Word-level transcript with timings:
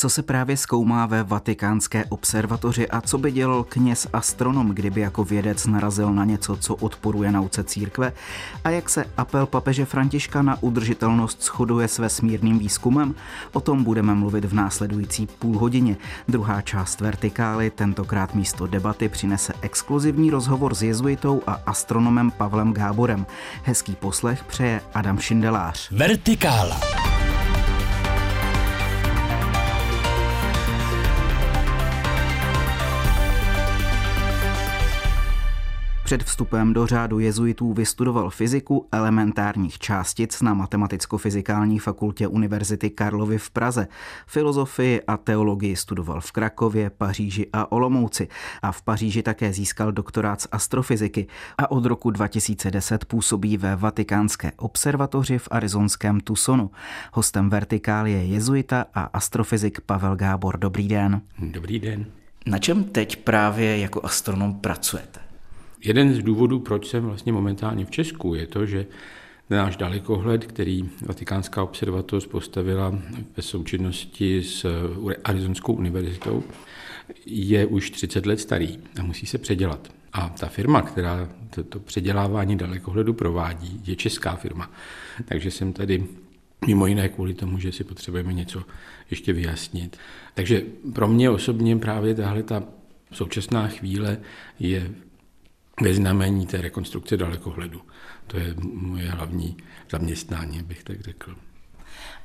Co 0.00 0.08
se 0.08 0.22
právě 0.22 0.56
zkoumá 0.56 1.06
ve 1.06 1.22
vatikánské 1.22 2.04
observatoři 2.04 2.88
a 2.88 3.00
co 3.00 3.18
by 3.18 3.32
dělal 3.32 3.64
kněz 3.64 4.06
astronom, 4.12 4.68
kdyby 4.68 5.00
jako 5.00 5.24
vědec 5.24 5.66
narazil 5.66 6.12
na 6.14 6.24
něco, 6.24 6.56
co 6.56 6.74
odporuje 6.74 7.32
nauce 7.32 7.64
církve? 7.64 8.12
A 8.64 8.70
jak 8.70 8.90
se 8.90 9.04
apel 9.16 9.46
papeže 9.46 9.84
Františka 9.84 10.42
na 10.42 10.62
udržitelnost 10.62 11.42
shoduje 11.42 11.88
s 11.88 11.98
vesmírným 11.98 12.58
výzkumem? 12.58 13.14
O 13.52 13.60
tom 13.60 13.84
budeme 13.84 14.14
mluvit 14.14 14.44
v 14.44 14.54
následující 14.54 15.26
půl 15.26 15.58
hodině. 15.58 15.96
Druhá 16.28 16.60
část 16.60 17.00
Vertikály 17.00 17.70
tentokrát 17.70 18.34
místo 18.34 18.66
debaty 18.66 19.08
přinese 19.08 19.52
exkluzivní 19.60 20.30
rozhovor 20.30 20.74
s 20.74 20.82
jezuitou 20.82 21.42
a 21.46 21.60
astronomem 21.66 22.30
Pavlem 22.30 22.72
Gáborem. 22.72 23.26
Hezký 23.62 23.94
poslech 23.94 24.44
přeje 24.44 24.80
Adam 24.94 25.18
Šindelář. 25.18 25.90
Vertikála. 25.90 27.07
Před 36.08 36.24
vstupem 36.24 36.72
do 36.72 36.86
řádu 36.86 37.18
jezuitů 37.18 37.72
vystudoval 37.72 38.30
fyziku 38.30 38.86
elementárních 38.92 39.78
částic 39.78 40.42
na 40.42 40.54
Matematicko-fyzikální 40.54 41.78
fakultě 41.78 42.28
Univerzity 42.28 42.90
Karlovy 42.90 43.38
v 43.38 43.50
Praze. 43.50 43.88
Filozofii 44.26 45.02
a 45.02 45.16
teologii 45.16 45.76
studoval 45.76 46.20
v 46.20 46.32
Krakově, 46.32 46.90
Paříži 46.90 47.46
a 47.52 47.72
Olomouci 47.72 48.28
a 48.62 48.72
v 48.72 48.82
Paříži 48.82 49.22
také 49.22 49.52
získal 49.52 49.92
doktorát 49.92 50.40
z 50.40 50.48
astrofyziky 50.52 51.26
a 51.58 51.70
od 51.70 51.84
roku 51.84 52.10
2010 52.10 53.04
působí 53.04 53.56
ve 53.56 53.76
Vatikánské 53.76 54.52
observatoři 54.56 55.38
v 55.38 55.48
arizonském 55.50 56.20
Tucsonu. 56.20 56.70
Hostem 57.12 57.50
Vertikál 57.50 58.06
je 58.06 58.24
jezuita 58.24 58.86
a 58.94 59.00
astrofyzik 59.00 59.80
Pavel 59.80 60.16
Gábor. 60.16 60.58
Dobrý 60.58 60.88
den. 60.88 61.20
Dobrý 61.38 61.78
den. 61.78 62.06
Na 62.46 62.58
čem 62.58 62.84
teď 62.84 63.16
právě 63.16 63.78
jako 63.78 64.04
astronom 64.04 64.54
pracujete? 64.54 65.27
Jeden 65.84 66.14
z 66.14 66.18
důvodů, 66.18 66.60
proč 66.60 66.88
jsem 66.88 67.04
vlastně 67.04 67.32
momentálně 67.32 67.84
v 67.84 67.90
Česku, 67.90 68.34
je 68.34 68.46
to, 68.46 68.66
že 68.66 68.86
náš 69.50 69.76
dalekohled, 69.76 70.46
který 70.46 70.88
Vatikánská 71.06 71.62
observatoř 71.62 72.26
postavila 72.26 72.98
ve 73.36 73.42
součinnosti 73.42 74.42
s 74.42 74.66
Arizonskou 75.24 75.72
univerzitou, 75.72 76.42
je 77.26 77.66
už 77.66 77.90
30 77.90 78.26
let 78.26 78.40
starý 78.40 78.78
a 79.00 79.02
musí 79.02 79.26
se 79.26 79.38
předělat. 79.38 79.92
A 80.12 80.28
ta 80.28 80.46
firma, 80.46 80.82
která 80.82 81.28
to, 81.50 81.64
to 81.64 81.80
předělávání 81.80 82.56
dalekohledu 82.56 83.14
provádí, 83.14 83.80
je 83.86 83.96
česká 83.96 84.36
firma. 84.36 84.70
Takže 85.24 85.50
jsem 85.50 85.72
tady 85.72 86.04
mimo 86.66 86.86
jiné 86.86 87.08
kvůli 87.08 87.34
tomu, 87.34 87.58
že 87.58 87.72
si 87.72 87.84
potřebujeme 87.84 88.32
něco 88.32 88.62
ještě 89.10 89.32
vyjasnit. 89.32 89.96
Takže 90.34 90.62
pro 90.92 91.08
mě 91.08 91.30
osobně 91.30 91.76
právě 91.76 92.14
tahle 92.14 92.42
ta 92.42 92.62
současná 93.12 93.68
chvíle 93.68 94.18
je 94.58 94.90
ve 95.82 95.94
znamení 95.94 96.46
té 96.46 96.60
rekonstrukce 96.60 97.16
dalekohledu. 97.16 97.80
To 98.26 98.38
je 98.38 98.54
moje 98.72 99.10
hlavní 99.10 99.56
zaměstnání, 99.90 100.62
bych 100.62 100.84
tak 100.84 101.00
řekl. 101.00 101.34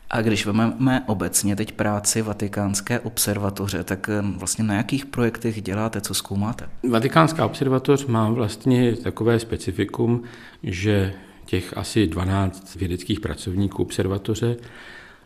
A 0.09 0.21
když 0.21 0.45
vezmeme 0.45 1.03
obecně 1.07 1.55
teď 1.55 1.71
práci 1.71 2.21
Vatikánské 2.21 2.99
observatoře, 2.99 3.83
tak 3.83 4.09
vlastně 4.37 4.63
na 4.63 4.73
jakých 4.73 5.05
projektech 5.05 5.61
děláte, 5.61 6.01
co 6.01 6.13
zkoumáte? 6.13 6.69
Vatikánská 6.89 7.45
observatoř 7.45 8.05
má 8.05 8.29
vlastně 8.29 8.95
takové 8.95 9.39
specifikum, 9.39 10.23
že 10.63 11.13
těch 11.45 11.77
asi 11.77 12.07
12 12.07 12.75
vědeckých 12.75 13.19
pracovníků 13.19 13.83
observatoře 13.83 14.55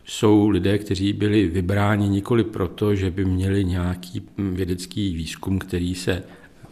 jsou 0.04 0.48
lidé, 0.48 0.78
kteří 0.78 1.12
byli 1.12 1.46
vybráni 1.46 2.08
nikoli 2.08 2.44
proto, 2.44 2.94
že 2.94 3.10
by 3.10 3.24
měli 3.24 3.64
nějaký 3.64 4.28
vědecký 4.38 5.14
výzkum, 5.14 5.58
který 5.58 5.94
se 5.94 6.22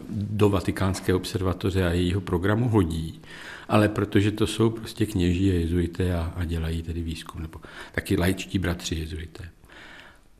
do 0.08 0.48
Vatikánské 0.48 1.14
observatoře 1.14 1.86
a 1.86 1.92
jejího 1.92 2.20
programu 2.20 2.68
hodí, 2.68 3.20
ale 3.68 3.88
protože 3.88 4.30
to 4.30 4.46
jsou 4.46 4.70
prostě 4.70 5.06
kněží 5.06 5.50
a 5.50 5.54
jezuité 5.54 6.14
a, 6.14 6.32
a 6.36 6.44
dělají 6.44 6.82
tedy 6.82 7.02
výzkum, 7.02 7.42
nebo 7.42 7.60
taky 7.92 8.16
laičtí 8.16 8.58
bratři 8.58 8.94
jezuité. 8.94 9.48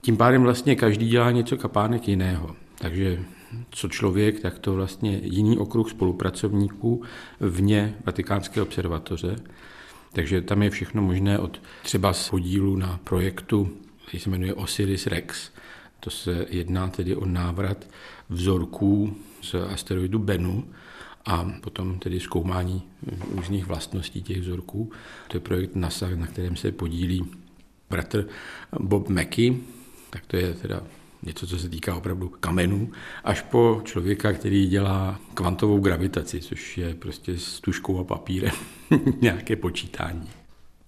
Tím 0.00 0.16
pádem 0.16 0.42
vlastně 0.42 0.76
každý 0.76 1.08
dělá 1.08 1.30
něco 1.30 1.56
kapánek 1.56 2.08
jiného. 2.08 2.56
Takže 2.78 3.18
co 3.70 3.88
člověk, 3.88 4.40
tak 4.40 4.58
to 4.58 4.74
vlastně 4.74 5.20
jiný 5.22 5.58
okruh 5.58 5.90
spolupracovníků 5.90 7.02
vně 7.40 7.94
Vatikánské 8.04 8.62
observatoře. 8.62 9.36
Takže 10.12 10.40
tam 10.40 10.62
je 10.62 10.70
všechno 10.70 11.02
možné 11.02 11.38
od 11.38 11.60
třeba 11.82 12.12
z 12.12 12.30
podílu 12.30 12.76
na 12.76 13.00
projektu, 13.04 13.76
který 14.06 14.20
se 14.20 14.30
jmenuje 14.30 14.54
Osiris 14.54 15.06
Rex. 15.06 15.50
To 16.00 16.10
se 16.10 16.46
jedná 16.48 16.88
tedy 16.88 17.16
o 17.16 17.26
návrat 17.26 17.86
vzorků 18.28 19.16
z 19.42 19.54
asteroidu 19.54 20.18
Bennu 20.18 20.64
a 21.24 21.50
potom 21.60 21.98
tedy 21.98 22.20
zkoumání 22.20 22.82
různých 23.34 23.66
vlastností 23.66 24.22
těch 24.22 24.40
vzorků. 24.40 24.92
To 25.28 25.36
je 25.36 25.40
projekt 25.40 25.76
NASA, 25.76 26.08
na 26.14 26.26
kterém 26.26 26.56
se 26.56 26.72
podílí 26.72 27.24
bratr 27.90 28.28
Bob 28.78 29.08
Mackey, 29.08 29.56
tak 30.10 30.26
to 30.26 30.36
je 30.36 30.54
teda 30.54 30.82
něco, 31.22 31.46
co 31.46 31.58
se 31.58 31.68
týká 31.68 31.96
opravdu 31.96 32.28
kamenů, 32.28 32.92
až 33.24 33.42
po 33.42 33.80
člověka, 33.84 34.32
který 34.32 34.66
dělá 34.66 35.20
kvantovou 35.34 35.80
gravitaci, 35.80 36.40
což 36.40 36.78
je 36.78 36.94
prostě 36.94 37.38
s 37.38 37.60
tuškou 37.60 37.98
a 37.98 38.04
papírem 38.04 38.54
nějaké 39.20 39.56
počítání. 39.56 40.28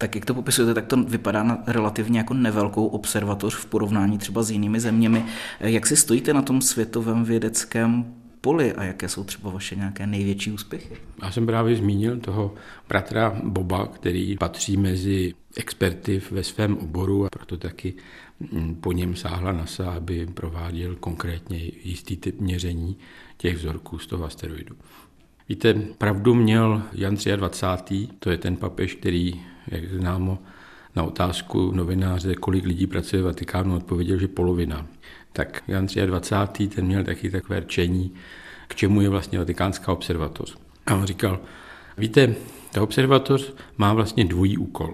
Tak 0.01 0.15
jak 0.15 0.25
to 0.25 0.33
popisujete, 0.33 0.73
tak 0.73 0.85
to 0.85 1.03
vypadá 1.03 1.43
na 1.43 1.63
relativně 1.67 2.19
jako 2.19 2.33
nevelkou 2.33 2.87
observatoř 2.87 3.55
v 3.55 3.65
porovnání 3.65 4.17
třeba 4.17 4.43
s 4.43 4.51
jinými 4.51 4.79
zeměmi. 4.79 5.25
Jak 5.59 5.87
si 5.87 5.95
stojíte 5.95 6.33
na 6.33 6.41
tom 6.41 6.61
světovém 6.61 7.23
vědeckém 7.23 8.15
poli 8.41 8.73
a 8.73 8.83
jaké 8.83 9.09
jsou 9.09 9.23
třeba 9.23 9.51
vaše 9.51 9.75
nějaké 9.75 10.07
největší 10.07 10.51
úspěchy? 10.51 10.97
Já 11.23 11.31
jsem 11.31 11.45
právě 11.45 11.75
zmínil 11.75 12.19
toho 12.19 12.53
bratra 12.89 13.41
Boba, 13.43 13.87
který 13.87 14.37
patří 14.37 14.77
mezi 14.77 15.33
experty 15.57 16.21
ve 16.31 16.43
svém 16.43 16.77
oboru 16.77 17.25
a 17.25 17.29
proto 17.29 17.57
taky 17.57 17.93
mm, 18.51 18.75
po 18.75 18.91
něm 18.91 19.15
sáhla 19.15 19.51
NASA, 19.51 19.91
aby 19.91 20.25
prováděl 20.25 20.95
konkrétně 20.95 21.57
jistý 21.83 22.17
typ 22.17 22.41
měření 22.41 22.97
těch 23.37 23.57
vzorků 23.57 23.99
z 23.99 24.07
toho 24.07 24.25
asteroidu. 24.25 24.75
Víte, 25.49 25.73
pravdu 25.97 26.33
měl 26.33 26.81
Jan 26.93 27.15
23. 27.35 28.07
To 28.19 28.29
je 28.29 28.37
ten 28.37 28.55
papež, 28.55 28.93
který, 28.93 29.41
jak 29.67 29.89
známo, 29.89 30.39
na 30.95 31.03
otázku 31.03 31.71
novináře, 31.71 32.35
kolik 32.35 32.65
lidí 32.65 32.87
pracuje 32.87 33.21
v 33.21 33.25
Vatikánu, 33.25 33.75
odpověděl, 33.75 34.17
že 34.17 34.27
polovina. 34.27 34.87
Tak 35.33 35.63
Jan 35.67 35.87
23. 36.05 36.67
ten 36.67 36.85
měl 36.85 37.03
taky 37.03 37.31
takové 37.31 37.59
rčení, 37.59 38.11
k 38.67 38.75
čemu 38.75 39.01
je 39.01 39.09
vlastně 39.09 39.39
Vatikánská 39.39 39.91
observatoř. 39.91 40.57
A 40.85 40.95
on 40.95 41.05
říkal, 41.05 41.39
víte, 41.97 42.35
ta 42.71 42.83
observatoř 42.83 43.53
má 43.77 43.93
vlastně 43.93 44.25
dvojí 44.25 44.57
úkol. 44.57 44.93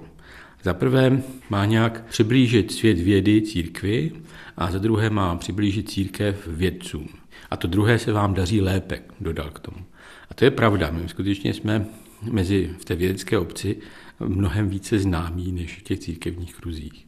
Za 0.63 0.73
prvé 0.73 1.21
má 1.49 1.65
nějak 1.65 2.05
přiblížit 2.05 2.71
svět 2.71 2.99
vědy 2.99 3.41
církvi 3.41 4.11
a 4.57 4.71
za 4.71 4.79
druhé 4.79 5.09
má 5.09 5.35
přiblížit 5.35 5.89
církev 5.89 6.47
vědcům. 6.47 7.07
A 7.51 7.57
to 7.57 7.67
druhé 7.67 7.99
se 7.99 8.11
vám 8.11 8.33
daří 8.33 8.61
lépe, 8.61 8.99
dodal 9.19 9.49
k 9.49 9.59
tomu. 9.59 9.77
A 10.29 10.33
to 10.33 10.45
je 10.45 10.51
pravda. 10.51 10.91
My 10.91 11.09
skutečně 11.09 11.53
jsme 11.53 11.85
mezi 12.31 12.75
v 12.79 12.85
té 12.85 12.95
vědecké 12.95 13.37
obci 13.37 13.77
mnohem 14.19 14.69
více 14.69 14.99
známí 14.99 15.51
než 15.51 15.79
v 15.79 15.83
těch 15.83 15.99
církevních 15.99 16.55
kruzích. 16.55 17.05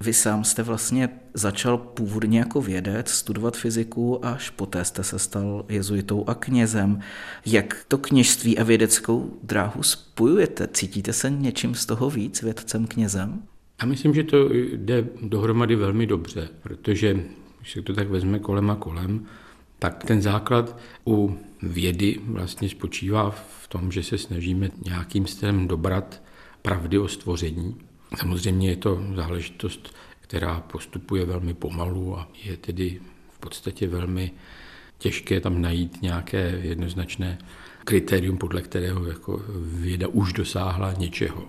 Vy 0.00 0.12
sám 0.12 0.44
jste 0.44 0.62
vlastně 0.62 1.08
začal 1.34 1.78
původně 1.78 2.38
jako 2.38 2.60
vědec 2.60 3.10
studovat 3.10 3.56
fyziku, 3.56 4.26
až 4.26 4.50
poté 4.50 4.84
jste 4.84 5.04
se 5.04 5.18
stal 5.18 5.64
jezuitou 5.68 6.24
a 6.26 6.34
knězem. 6.34 7.00
Jak 7.46 7.84
to 7.88 7.98
kněžství 7.98 8.58
a 8.58 8.64
vědeckou 8.64 9.38
dráhu 9.42 9.82
spojujete? 9.82 10.68
Cítíte 10.72 11.12
se 11.12 11.30
něčím 11.30 11.74
z 11.74 11.86
toho 11.86 12.10
víc 12.10 12.42
vědcem 12.42 12.86
knězem? 12.86 13.42
A 13.78 13.86
myslím, 13.86 14.14
že 14.14 14.24
to 14.24 14.48
jde 14.76 15.06
dohromady 15.22 15.76
velmi 15.76 16.06
dobře, 16.06 16.48
protože 16.62 17.20
když 17.58 17.72
se 17.72 17.82
to 17.82 17.94
tak 17.94 18.08
vezme 18.08 18.38
kolem 18.38 18.70
a 18.70 18.76
kolem, 18.76 19.26
tak 19.78 20.04
ten 20.04 20.22
základ 20.22 20.78
u 21.06 21.38
vědy 21.66 22.20
vlastně 22.24 22.68
spočívá 22.68 23.30
v 23.30 23.68
tom, 23.68 23.92
že 23.92 24.02
se 24.02 24.18
snažíme 24.18 24.70
nějakým 24.84 25.26
stylem 25.26 25.68
dobrat 25.68 26.22
pravdy 26.62 26.98
o 26.98 27.08
stvoření. 27.08 27.76
Samozřejmě 28.16 28.70
je 28.70 28.76
to 28.76 29.02
záležitost, 29.14 29.94
která 30.20 30.60
postupuje 30.60 31.24
velmi 31.24 31.54
pomalu 31.54 32.18
a 32.18 32.28
je 32.44 32.56
tedy 32.56 33.00
v 33.30 33.38
podstatě 33.38 33.88
velmi 33.88 34.30
těžké 34.98 35.40
tam 35.40 35.62
najít 35.62 36.02
nějaké 36.02 36.60
jednoznačné 36.62 37.38
kritérium, 37.84 38.38
podle 38.38 38.62
kterého 38.62 39.06
jako 39.06 39.42
věda 39.58 40.08
už 40.08 40.32
dosáhla 40.32 40.92
něčeho. 40.92 41.44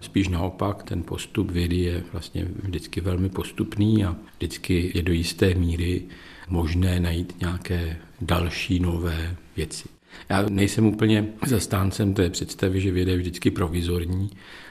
Spíš 0.00 0.28
naopak, 0.28 0.82
ten 0.82 1.02
postup 1.02 1.50
vědy 1.50 1.76
je 1.76 2.02
vlastně 2.12 2.46
vždycky 2.62 3.00
velmi 3.00 3.28
postupný 3.28 4.04
a 4.04 4.16
vždycky 4.36 4.92
je 4.94 5.02
do 5.02 5.12
jisté 5.12 5.54
míry 5.54 6.02
možné 6.48 7.00
najít 7.00 7.40
nějaké 7.40 7.96
další 8.20 8.80
nové 8.80 9.36
věci. 9.56 9.88
Já 10.28 10.42
nejsem 10.48 10.86
úplně 10.86 11.28
zastáncem 11.46 12.14
té 12.14 12.30
představy, 12.30 12.80
že 12.80 12.92
věda 12.92 13.12
je 13.12 13.18
vždycky 13.18 13.50
provizorní, 13.50 14.30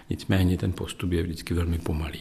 nicméně 0.10 0.58
ten 0.58 0.72
postup 0.72 1.12
je 1.12 1.24
vždycky 1.24 1.54
velmi 1.54 1.80
pomalý. 1.80 2.20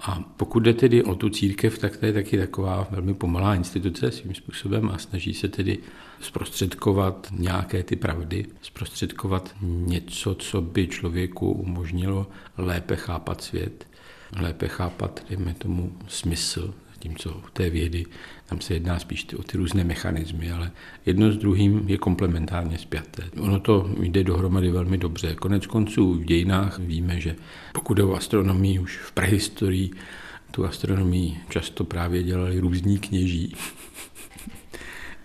A 0.00 0.20
pokud 0.36 0.60
jde 0.60 0.74
tedy 0.74 1.04
o 1.04 1.14
tu 1.14 1.30
církev, 1.30 1.78
tak 1.78 1.96
to 1.96 2.06
je 2.06 2.12
taky 2.12 2.38
taková 2.38 2.86
velmi 2.90 3.14
pomalá 3.14 3.54
instituce 3.54 4.10
svým 4.10 4.34
způsobem 4.34 4.90
a 4.90 4.98
snaží 4.98 5.34
se 5.34 5.48
tedy 5.48 5.78
zprostředkovat 6.20 7.28
nějaké 7.32 7.82
ty 7.82 7.96
pravdy, 7.96 8.46
zprostředkovat 8.62 9.54
něco, 9.62 10.34
co 10.34 10.60
by 10.60 10.86
člověku 10.86 11.52
umožnilo 11.52 12.26
lépe 12.58 12.96
chápat 12.96 13.40
svět, 13.40 13.86
lépe 14.40 14.68
chápat, 14.68 15.26
dejme 15.28 15.54
tomu, 15.54 15.96
smysl, 16.08 16.74
zatímco 17.04 17.30
u 17.30 17.50
té 17.52 17.70
vědy 17.70 18.06
tam 18.46 18.60
se 18.60 18.74
jedná 18.74 18.98
spíš 18.98 19.26
o 19.38 19.42
ty 19.42 19.56
různé 19.56 19.84
mechanismy, 19.84 20.52
ale 20.52 20.70
jedno 21.06 21.32
s 21.32 21.36
druhým 21.36 21.88
je 21.88 21.98
komplementárně 21.98 22.78
spjaté. 22.78 23.22
Ono 23.40 23.60
to 23.60 23.90
jde 24.00 24.24
dohromady 24.24 24.70
velmi 24.70 24.98
dobře. 24.98 25.34
Konec 25.34 25.66
konců 25.66 26.14
v 26.14 26.24
dějinách 26.24 26.78
víme, 26.78 27.20
že 27.20 27.36
pokud 27.72 27.94
jde 27.94 28.02
o 28.02 28.14
astronomii 28.14 28.78
už 28.78 28.96
v 28.96 29.12
prehistorii, 29.12 29.90
tu 30.50 30.64
astronomii 30.64 31.36
často 31.48 31.84
právě 31.84 32.22
dělali 32.22 32.60
různí 32.60 32.98
kněží. 32.98 33.56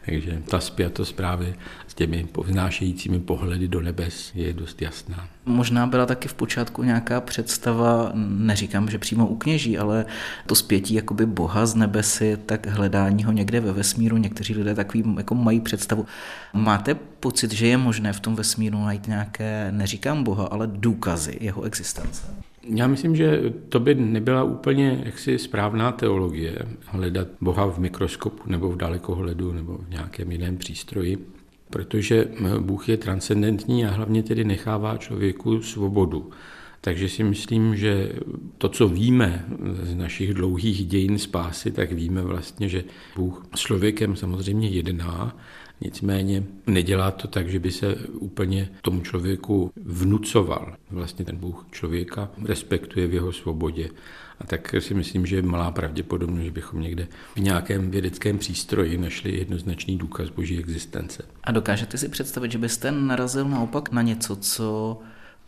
Takže 0.10 0.42
ta 0.48 0.60
spjatost 0.60 1.16
právě 1.16 1.56
s 1.88 1.94
těmi 1.94 2.24
povznášejícími 2.32 3.20
pohledy 3.20 3.68
do 3.68 3.82
nebes 3.82 4.32
je 4.36 4.54
dost 4.54 4.82
jasná. 4.82 5.28
Možná 5.46 5.88
byla 5.88 6.06
taky 6.06 6.28
v 6.28 6.34
počátku 6.34 6.84
nějaká 6.84 7.22
představa, 7.22 8.12
neříkám, 8.16 8.90
že 8.90 8.98
přímo 8.98 9.28
u 9.28 9.36
kněží, 9.36 9.78
ale 9.78 10.06
to 10.46 10.56
zpětí 10.56 10.94
jakoby 10.94 11.26
Boha 11.26 11.66
z 11.66 11.76
nebesy, 11.76 12.38
tak 12.46 12.68
hledání 12.68 13.24
ho 13.24 13.32
někde 13.32 13.60
ve 13.60 13.72
vesmíru. 13.72 14.18
Někteří 14.18 14.54
lidé 14.54 14.76
takový 14.76 15.04
jako 15.18 15.36
mají 15.36 15.60
představu. 15.60 16.06
Máte 16.54 16.96
pocit, 16.96 17.52
že 17.52 17.68
je 17.68 17.78
možné 17.78 18.14
v 18.14 18.20
tom 18.20 18.36
vesmíru 18.36 18.84
najít 18.86 19.08
nějaké, 19.08 19.68
neříkám 19.72 20.24
Boha, 20.24 20.46
ale 20.46 20.68
důkazy 20.68 21.38
jeho 21.42 21.64
existence? 21.64 22.22
Já 22.64 22.88
myslím, 22.88 23.16
že 23.16 23.54
to 23.70 23.80
by 23.80 23.96
nebyla 23.96 24.44
úplně 24.44 25.02
jaksi 25.06 25.40
správná 25.40 25.92
teologie, 25.92 26.58
hledat 26.86 27.28
Boha 27.42 27.66
v 27.66 27.80
mikroskopu 27.80 28.44
nebo 28.46 28.70
v 28.70 28.78
dalekohledu 28.78 29.54
nebo 29.54 29.78
v 29.78 29.90
nějakém 29.90 30.32
jiném 30.32 30.58
přístroji, 30.58 31.18
protože 31.70 32.28
Bůh 32.60 32.90
je 32.90 32.98
transcendentní 32.98 33.86
a 33.86 33.92
hlavně 33.92 34.24
tedy 34.24 34.44
nechává 34.44 34.98
člověku 34.98 35.62
svobodu. 35.62 36.30
Takže 36.82 37.10
si 37.10 37.24
myslím, 37.24 37.76
že 37.76 38.12
to, 38.58 38.70
co 38.70 38.88
víme 38.88 39.46
z 39.82 39.96
našich 39.96 40.34
dlouhých 40.34 40.88
dějin 40.88 41.18
spásy, 41.18 41.72
tak 41.72 41.92
víme 41.92 42.22
vlastně, 42.22 42.70
že 42.70 42.84
Bůh 43.16 43.46
s 43.56 43.60
člověkem 43.60 44.16
samozřejmě 44.16 44.70
jedná, 44.70 45.38
Nicméně 45.82 46.44
nedělá 46.68 47.12
to 47.12 47.28
tak, 47.28 47.50
že 47.50 47.60
by 47.60 47.72
se 47.72 47.96
úplně 48.20 48.70
tomu 48.82 49.02
člověku 49.02 49.72
vnucoval. 49.76 50.76
Vlastně 50.92 51.26
ten 51.26 51.38
Bůh 51.38 51.66
člověka 51.72 52.32
respektuje 52.46 53.08
v 53.08 53.14
jeho 53.14 53.32
svobodě. 53.32 53.90
A 54.40 54.44
tak 54.44 54.76
si 54.80 54.94
myslím, 54.94 55.26
že 55.26 55.36
je 55.36 55.42
malá 55.42 55.72
pravděpodobnost, 55.72 56.44
že 56.44 56.52
bychom 56.52 56.82
někde 56.82 57.08
v 57.36 57.40
nějakém 57.40 57.92
vědeckém 57.92 58.38
přístroji 58.38 58.98
našli 58.98 59.38
jednoznačný 59.38 59.98
důkaz 59.98 60.30
boží 60.30 60.60
existence. 60.60 61.24
A 61.44 61.52
dokážete 61.52 61.98
si 61.98 62.10
představit, 62.10 62.52
že 62.52 62.58
byste 62.58 62.92
narazil 62.92 63.50
naopak 63.50 63.92
na 63.92 64.02
něco, 64.02 64.36
co 64.36 65.00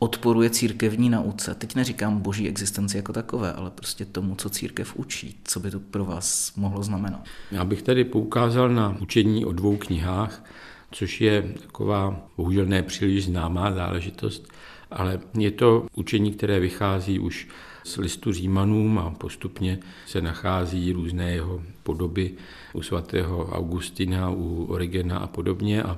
odporuje 0.04 0.50
církevní 0.50 1.10
nauce. 1.10 1.56
Teď 1.56 1.76
neříkám 1.76 2.20
boží 2.20 2.48
existenci 2.48 2.98
jako 2.98 3.14
takové, 3.14 3.54
ale 3.54 3.72
prostě 3.72 4.06
tomu, 4.06 4.36
co 4.36 4.50
církev 4.50 4.96
učí. 4.96 5.38
Co 5.44 5.60
by 5.60 5.72
to 5.72 5.80
pro 5.80 6.06
vás 6.06 6.56
mohlo 6.56 6.84
znamenat? 6.84 7.22
Já 7.52 7.66
bych 7.66 7.82
tady 7.82 8.04
poukázal 8.04 8.70
na 8.70 8.98
učení 9.00 9.46
o 9.46 9.52
dvou 9.52 9.78
knihách, 9.78 10.46
což 10.92 11.22
je 11.22 11.54
taková 11.62 12.28
bohužel 12.38 12.66
ne 12.66 12.84
příliš 12.84 13.26
známá 13.26 13.72
záležitost, 13.72 14.48
ale 14.92 15.20
je 15.38 15.52
to 15.52 15.88
učení, 15.96 16.32
které 16.32 16.60
vychází 16.60 17.20
už 17.20 17.48
z 17.84 17.98
listu 17.98 18.34
Římanům 18.34 19.00
a 19.00 19.10
postupně 19.10 19.80
se 20.06 20.22
nachází 20.22 20.92
různé 20.92 21.32
jeho 21.32 21.62
podoby 21.84 22.32
u 22.74 22.82
svatého 22.82 23.46
Augustina, 23.46 24.30
u 24.30 24.66
Origena 24.70 25.18
a 25.18 25.28
podobně. 25.28 25.84
A 25.84 25.98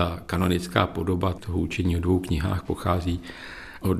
ta 0.00 0.22
kanonická 0.26 0.86
podoba 0.86 1.32
toho 1.32 1.58
učení 1.58 1.96
o 1.96 2.00
dvou 2.00 2.18
knihách 2.18 2.62
pochází 2.62 3.20
od 3.80 3.98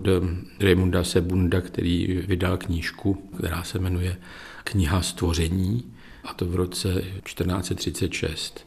Raymunda 0.61 1.05
Sebunda, 1.05 1.61
který 1.61 2.23
vydal 2.27 2.57
knížku, 2.57 3.31
která 3.39 3.63
se 3.63 3.79
jmenuje 3.79 4.17
Kniha 4.65 5.03
stvoření, 5.03 5.93
a 6.25 6.35
to 6.35 6.47
v 6.47 6.55
roce 6.55 6.89
1436. 7.25 8.67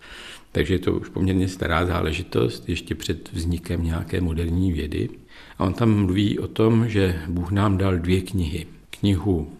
Takže 0.51 0.73
je 0.73 0.79
to 0.79 0.93
už 0.93 1.09
poměrně 1.09 1.47
stará 1.47 1.85
záležitost, 1.85 2.69
ještě 2.69 2.95
před 2.95 3.33
vznikem 3.33 3.83
nějaké 3.83 4.21
moderní 4.21 4.71
vědy. 4.71 5.09
A 5.57 5.63
on 5.63 5.73
tam 5.73 6.05
mluví 6.05 6.39
o 6.39 6.47
tom, 6.47 6.89
že 6.89 7.21
Bůh 7.27 7.51
nám 7.51 7.77
dal 7.77 7.97
dvě 7.97 8.21
knihy. 8.21 8.67
Knihu 8.89 9.53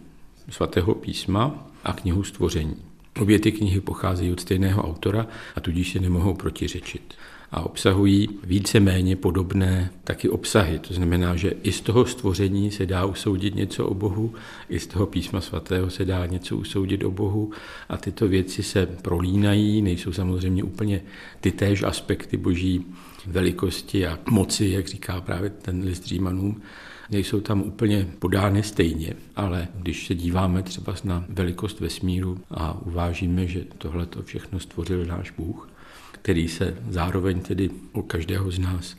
svatého 0.48 0.94
písma 0.94 1.68
a 1.84 1.92
knihu 1.92 2.22
stvoření. 2.22 2.76
Obě 3.20 3.38
ty 3.38 3.52
knihy 3.52 3.80
pocházejí 3.80 4.32
od 4.32 4.40
stejného 4.40 4.82
autora 4.82 5.26
a 5.56 5.60
tudíž 5.60 5.92
se 5.92 6.00
nemohou 6.00 6.34
protiřečit 6.34 7.14
a 7.54 7.62
obsahují 7.62 8.28
více-méně 8.44 9.16
podobné 9.16 9.90
taky 10.04 10.28
obsahy. 10.28 10.78
To 10.78 10.94
znamená, 10.94 11.36
že 11.36 11.52
i 11.62 11.72
z 11.72 11.80
toho 11.80 12.06
stvoření 12.06 12.70
se 12.70 12.86
dá 12.86 13.04
usoudit 13.04 13.54
něco 13.54 13.86
o 13.86 13.94
Bohu, 13.94 14.34
i 14.68 14.78
z 14.78 14.86
toho 14.86 15.06
písma 15.06 15.40
svatého 15.40 15.90
se 15.90 16.04
dá 16.04 16.26
něco 16.26 16.56
usoudit 16.56 17.04
o 17.04 17.10
Bohu 17.10 17.50
a 17.88 17.96
tyto 17.96 18.28
věci 18.28 18.62
se 18.62 18.86
prolínají, 18.86 19.82
nejsou 19.82 20.12
samozřejmě 20.12 20.62
úplně 20.62 21.00
ty 21.40 21.52
též 21.52 21.82
aspekty 21.82 22.36
boží 22.36 22.86
velikosti 23.26 24.06
a 24.06 24.18
moci, 24.30 24.66
jak 24.66 24.88
říká 24.88 25.20
právě 25.20 25.50
ten 25.50 25.82
list 25.82 26.06
Římanům, 26.06 26.62
nejsou 27.10 27.40
tam 27.40 27.62
úplně 27.62 28.08
podány 28.18 28.62
stejně, 28.62 29.14
ale 29.36 29.68
když 29.74 30.06
se 30.06 30.14
díváme 30.14 30.62
třeba 30.62 30.94
na 31.04 31.24
velikost 31.28 31.80
vesmíru 31.80 32.40
a 32.50 32.80
uvážíme, 32.86 33.46
že 33.46 33.64
tohle 33.78 34.06
to 34.06 34.22
všechno 34.22 34.60
stvořil 34.60 35.04
náš 35.06 35.30
Bůh, 35.30 35.73
který 36.14 36.48
se 36.48 36.76
zároveň 36.88 37.40
tedy 37.40 37.70
o 37.92 38.02
každého 38.02 38.50
z 38.50 38.58
nás 38.58 38.96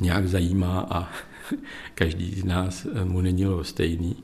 nějak 0.00 0.28
zajímá 0.28 0.86
a 0.90 1.10
každý 1.94 2.34
z 2.40 2.44
nás 2.44 2.86
mu 3.04 3.20
není 3.20 3.44
stejný, 3.62 4.16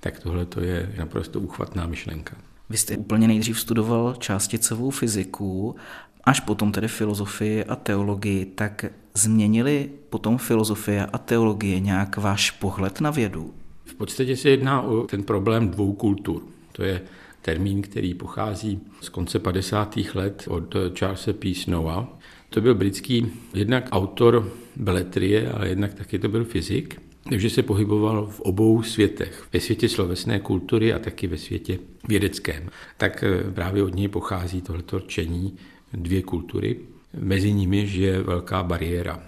tak 0.00 0.18
tohle 0.18 0.46
to 0.46 0.60
je 0.60 0.92
naprosto 0.98 1.40
uchvatná 1.40 1.86
myšlenka. 1.86 2.36
Vy 2.70 2.76
jste 2.76 2.96
úplně 2.96 3.28
nejdřív 3.28 3.60
studoval 3.60 4.14
částicovou 4.18 4.90
fyziku, 4.90 5.76
až 6.24 6.40
potom 6.40 6.72
tedy 6.72 6.88
filozofii 6.88 7.64
a 7.64 7.76
teologii, 7.76 8.44
tak 8.44 8.84
změnili 9.14 9.90
potom 10.10 10.38
filozofie 10.38 11.06
a 11.06 11.18
teologie 11.18 11.80
nějak 11.80 12.16
váš 12.16 12.50
pohled 12.50 13.00
na 13.00 13.10
vědu? 13.10 13.54
V 13.84 13.94
podstatě 13.94 14.36
se 14.36 14.50
jedná 14.50 14.82
o 14.82 15.02
ten 15.02 15.22
problém 15.22 15.68
dvou 15.68 15.92
kultur. 15.92 16.42
To 16.72 16.82
je 16.82 17.02
termín, 17.48 17.82
který 17.82 18.14
pochází 18.14 18.80
z 19.00 19.08
konce 19.08 19.38
50. 19.38 19.96
let 20.14 20.44
od 20.48 20.74
Charlesa 20.98 21.32
P. 21.32 21.54
Snowa. 21.54 22.18
To 22.50 22.60
byl 22.60 22.74
britský 22.74 23.26
jednak 23.54 23.88
autor 23.92 24.52
beletrie, 24.76 25.52
ale 25.52 25.68
jednak 25.68 25.94
taky 25.94 26.18
to 26.18 26.28
byl 26.28 26.44
fyzik. 26.44 27.00
Takže 27.28 27.50
se 27.50 27.62
pohyboval 27.62 28.26
v 28.26 28.40
obou 28.40 28.82
světech, 28.82 29.44
ve 29.52 29.60
světě 29.60 29.88
slovesné 29.88 30.40
kultury 30.40 30.92
a 30.92 30.98
taky 30.98 31.26
ve 31.26 31.38
světě 31.38 31.78
vědeckém. 32.08 32.68
Tak 32.96 33.24
eh, 33.24 33.50
právě 33.52 33.82
od 33.82 33.94
něj 33.94 34.08
pochází 34.08 34.62
tohleto 34.62 35.00
čení 35.00 35.56
dvě 35.92 36.22
kultury. 36.22 36.80
Mezi 37.20 37.52
nimi 37.52 37.88
je 37.92 38.22
velká 38.22 38.62
bariéra. 38.62 39.22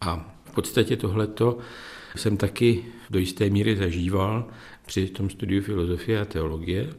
A 0.00 0.34
v 0.44 0.54
podstatě 0.54 0.96
tohleto 0.96 1.58
jsem 2.16 2.36
taky 2.36 2.84
do 3.10 3.18
jisté 3.18 3.50
míry 3.50 3.76
zažíval 3.76 4.48
při 4.86 5.06
tom 5.06 5.30
studiu 5.30 5.62
filozofie 5.62 6.20
a 6.20 6.24
teologie, 6.24 6.90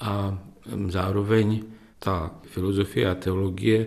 a 0.00 0.38
zároveň 0.88 1.62
ta 1.98 2.34
filozofie 2.42 3.10
a 3.10 3.14
teologie, 3.14 3.86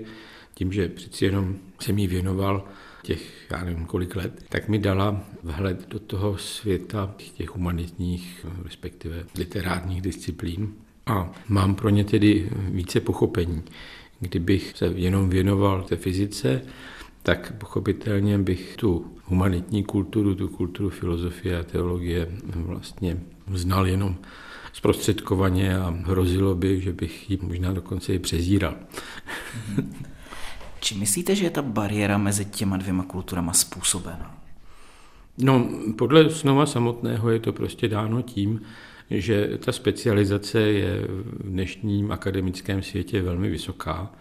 tím, 0.54 0.72
že 0.72 0.89
přeci 0.89 1.25
jenom 1.25 1.56
jsem 1.80 1.98
jí 1.98 2.08
věnoval 2.08 2.66
těch, 3.04 3.48
já 3.51 3.63
nevím 3.63 3.86
kolik 3.86 4.16
let, 4.16 4.46
tak 4.50 4.68
mi 4.68 4.80
dala 4.80 5.24
vhled 5.44 5.89
do 5.89 6.00
toho 6.00 6.38
světa 6.38 7.16
těch 7.34 7.50
humanitních, 7.50 8.46
respektive 8.63 9.25
literárních 9.38 10.01
disciplín. 10.01 10.74
A 11.06 11.32
mám 11.48 11.75
pro 11.75 11.89
ně 11.89 12.04
tedy 12.04 12.50
více 12.54 13.00
pochopení. 13.00 13.63
Kdybych 14.20 14.74
se 14.75 14.86
jenom 14.86 15.30
věnoval 15.30 15.84
té 15.84 15.96
fyzice, 15.96 16.62
tak 17.24 17.54
pochopitelně 17.58 18.38
bych 18.38 18.78
tu 18.78 19.13
humanitní 19.24 19.84
kulturu, 19.84 20.36
tu 20.36 20.48
kulturu 20.48 20.89
filozofie 20.89 21.60
a 21.60 21.63
teologie 21.63 22.28
vlastně 22.56 23.18
znal 23.54 23.88
jenom 23.88 24.16
zprostředkovaně 24.74 25.78
a 25.78 25.90
hrozilo 25.90 26.56
by, 26.56 26.82
že 26.82 26.94
bych 26.94 27.30
ji 27.30 27.40
možná 27.42 27.74
dokonce 27.74 28.14
i 28.14 28.20
přezíral. 28.20 28.76
Či 30.80 30.96
myslíte, 30.96 31.36
že 31.36 31.46
je 31.46 31.50
ta 31.50 31.62
bariéra 31.62 32.18
mezi 32.18 32.46
těma 32.46 32.78
dvěma 32.78 33.04
kulturama 33.04 33.54
způsobena? 33.54 34.38
No, 35.38 35.70
podle 35.98 36.30
Snova 36.30 36.66
samotného 36.66 37.30
je 37.30 37.40
to 37.40 37.54
prostě 37.54 37.88
dáno 37.88 38.22
tím, 38.22 38.62
že 39.10 39.58
ta 39.66 39.72
specializace 39.72 40.60
je 40.60 41.02
v 41.08 41.50
dnešním 41.50 42.12
akademickém 42.12 42.84
světě 42.84 43.22
velmi 43.22 43.50
vysoká 43.50 44.12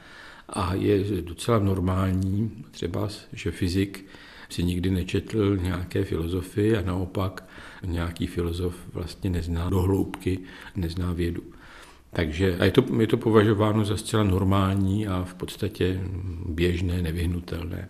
a 0.48 0.74
je 0.74 1.22
docela 1.22 1.58
normální, 1.58 2.64
třeba, 2.70 3.08
že 3.32 3.50
fyzik 3.50 4.06
si 4.48 4.62
nikdy 4.62 4.90
nečetl 4.90 5.56
nějaké 5.56 6.04
filozofii 6.04 6.76
a 6.76 6.82
naopak 6.82 7.47
nějaký 7.86 8.26
filozof 8.26 8.74
vlastně 8.92 9.30
nezná 9.30 9.70
do 9.70 9.82
hloubky, 9.82 10.38
nezná 10.76 11.12
vědu. 11.12 11.42
Takže 12.10 12.56
a 12.58 12.64
je, 12.64 12.70
to, 12.70 12.84
je 13.00 13.06
to 13.06 13.16
považováno 13.16 13.84
za 13.84 13.96
zcela 13.96 14.24
normální 14.24 15.06
a 15.06 15.24
v 15.24 15.34
podstatě 15.34 16.00
běžné, 16.46 17.02
nevyhnutelné. 17.02 17.88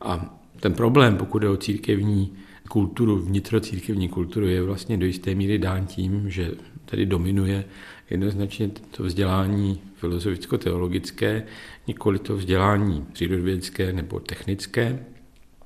A 0.00 0.38
ten 0.60 0.74
problém, 0.74 1.16
pokud 1.16 1.42
je 1.42 1.48
o 1.48 1.56
církevní 1.56 2.32
kulturu, 2.68 3.16
vnitrocírkevní 3.18 4.08
kulturu, 4.08 4.46
je 4.46 4.62
vlastně 4.62 4.96
do 4.96 5.06
jisté 5.06 5.34
míry 5.34 5.58
dán 5.58 5.86
tím, 5.86 6.30
že 6.30 6.50
tady 6.84 7.06
dominuje 7.06 7.64
jednoznačně 8.10 8.70
to 8.90 9.02
vzdělání 9.02 9.80
filozoficko-teologické, 9.94 11.42
nikoli 11.86 12.18
to 12.18 12.36
vzdělání 12.36 13.06
přírodovědecké 13.12 13.92
nebo 13.92 14.20
technické 14.20 15.04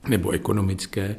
nebo 0.09 0.31
ekonomické 0.31 1.17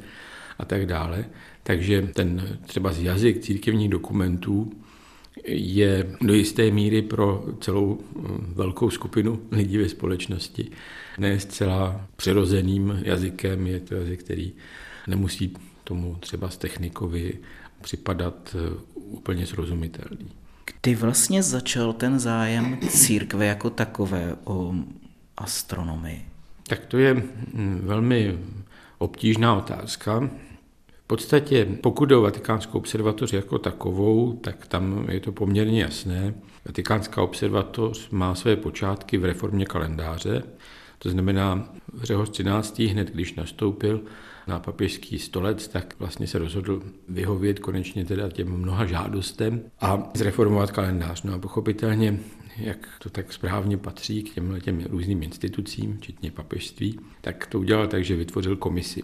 a 0.59 0.65
tak 0.65 0.85
dále. 0.85 1.25
Takže 1.63 2.01
ten 2.01 2.57
třeba 2.65 2.93
z 2.93 3.01
jazyk 3.01 3.39
církevních 3.39 3.89
dokumentů 3.89 4.71
je 5.47 6.15
do 6.21 6.33
jisté 6.33 6.71
míry 6.71 7.01
pro 7.01 7.45
celou 7.59 7.99
eh, 7.99 8.19
velkou 8.55 8.89
skupinu 8.89 9.41
lidí 9.51 9.77
ve 9.77 9.89
společnosti 9.89 10.71
ne 11.17 11.39
zcela 11.39 12.07
přirozeným 12.15 12.99
jazykem, 13.01 13.67
je 13.67 13.79
to 13.79 13.95
jazyk, 13.95 14.19
který 14.19 14.53
nemusí 15.07 15.53
tomu 15.83 16.17
třeba 16.19 16.49
z 16.49 16.57
technikovi 16.57 17.33
připadat 17.81 18.55
eh, 18.55 18.77
úplně 18.95 19.45
srozumitelný. 19.45 20.31
Kdy 20.81 20.95
vlastně 20.95 21.43
začal 21.43 21.93
ten 21.93 22.19
zájem 22.19 22.79
církve 22.89 23.45
jako 23.45 23.69
takové 23.69 24.35
o 24.43 24.73
astronomii? 25.37 26.25
Tak 26.67 26.85
to 26.85 26.97
je 26.97 27.13
hm, 27.53 27.81
velmi 27.83 28.37
obtížná 29.05 29.55
otázka. 29.55 30.29
V 31.03 31.07
podstatě, 31.07 31.67
pokud 31.83 32.05
jde 32.05 32.15
o 32.15 32.21
Vatikánskou 32.21 32.77
observatoř 32.77 33.33
jako 33.33 33.59
takovou, 33.59 34.33
tak 34.33 34.67
tam 34.67 35.05
je 35.09 35.19
to 35.19 35.31
poměrně 35.31 35.81
jasné. 35.81 36.33
Vatikánská 36.65 37.21
observatoř 37.21 38.09
má 38.09 38.35
své 38.35 38.55
počátky 38.55 39.17
v 39.17 39.25
reformě 39.25 39.65
kalendáře, 39.65 40.43
to 40.99 41.09
znamená, 41.09 41.69
Řehoř 42.03 42.29
13. 42.29 42.79
hned 42.79 43.11
když 43.11 43.35
nastoupil 43.35 44.01
na 44.47 44.59
papežský 44.59 45.19
stolec, 45.19 45.67
tak 45.67 45.95
vlastně 45.99 46.27
se 46.27 46.39
rozhodl 46.39 46.83
vyhovět 47.09 47.59
konečně 47.59 48.05
teda 48.05 48.29
těm 48.29 48.57
mnoha 48.57 48.85
žádostem 48.85 49.61
a 49.81 50.09
zreformovat 50.13 50.71
kalendář. 50.71 51.23
No 51.23 51.33
a 51.33 51.37
pochopitelně 51.37 52.19
jak 52.57 52.87
to 53.03 53.09
tak 53.09 53.33
správně 53.33 53.77
patří 53.77 54.23
k 54.23 54.33
těm, 54.33 54.61
těm 54.61 54.83
různým 54.89 55.23
institucím, 55.23 55.97
včetně 55.97 56.31
papežství, 56.31 56.99
tak 57.21 57.45
to 57.45 57.59
udělal 57.59 57.87
tak, 57.87 58.03
že 58.03 58.15
vytvořil 58.15 58.55
komisi. 58.55 59.03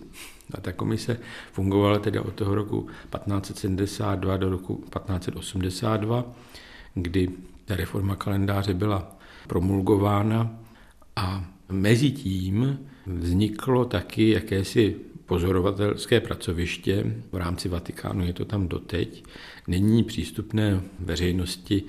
A 0.53 0.61
ta 0.61 0.71
komise 0.71 1.19
fungovala 1.51 1.99
teda 1.99 2.21
od 2.21 2.33
toho 2.33 2.55
roku 2.55 2.81
1572 2.81 4.37
do 4.37 4.49
roku 4.49 4.75
1582, 4.75 6.25
kdy 6.93 7.29
ta 7.65 7.75
reforma 7.75 8.15
kalendáře 8.15 8.73
byla 8.73 9.17
promulgována 9.47 10.59
a 11.15 11.45
Mezitím 11.71 12.79
vzniklo 13.05 13.85
taky 13.85 14.29
jakési 14.29 14.95
pozorovatelské 15.31 16.19
pracoviště 16.19 17.05
v 17.31 17.35
rámci 17.35 17.69
Vatikánu, 17.69 18.25
je 18.25 18.33
to 18.33 18.45
tam 18.45 18.67
doteď. 18.67 19.23
Není 19.67 20.03
přístupné 20.03 20.81
veřejnosti 20.99 21.83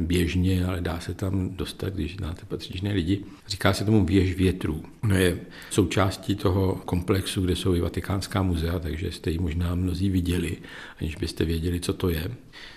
běžně, 0.00 0.64
ale 0.64 0.80
dá 0.80 1.00
se 1.00 1.14
tam 1.14 1.50
dostat, 1.50 1.94
když 1.94 2.16
znáte 2.16 2.42
patřičné 2.48 2.92
lidi. 2.92 3.24
Říká 3.46 3.72
se 3.72 3.84
tomu 3.84 4.04
věž 4.04 4.34
větrů. 4.34 4.82
No 5.02 5.14
je 5.14 5.38
součástí 5.70 6.34
toho 6.34 6.74
komplexu, 6.84 7.42
kde 7.42 7.56
jsou 7.56 7.74
i 7.74 7.80
Vatikánská 7.80 8.42
muzea, 8.42 8.78
takže 8.78 9.12
jste 9.12 9.30
ji 9.30 9.38
možná 9.38 9.74
mnozí 9.74 10.10
viděli, 10.10 10.56
aniž 11.00 11.16
byste 11.16 11.44
věděli, 11.44 11.80
co 11.80 11.92
to 11.92 12.08
je. 12.08 12.30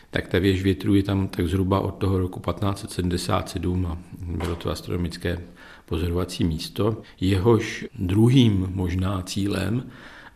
Tak 0.09 0.27
ta 0.27 0.39
věž 0.39 0.63
větrů 0.63 0.95
je 0.95 1.03
tam 1.03 1.27
tak 1.27 1.47
zhruba 1.47 1.79
od 1.79 1.91
toho 1.91 2.19
roku 2.19 2.39
1577 2.39 3.85
a 3.85 3.97
bylo 4.19 4.55
to 4.55 4.69
astronomické 4.69 5.41
pozorovací 5.85 6.43
místo. 6.43 7.01
Jehož 7.19 7.85
druhým 7.99 8.67
možná 8.73 9.21
cílem 9.21 9.83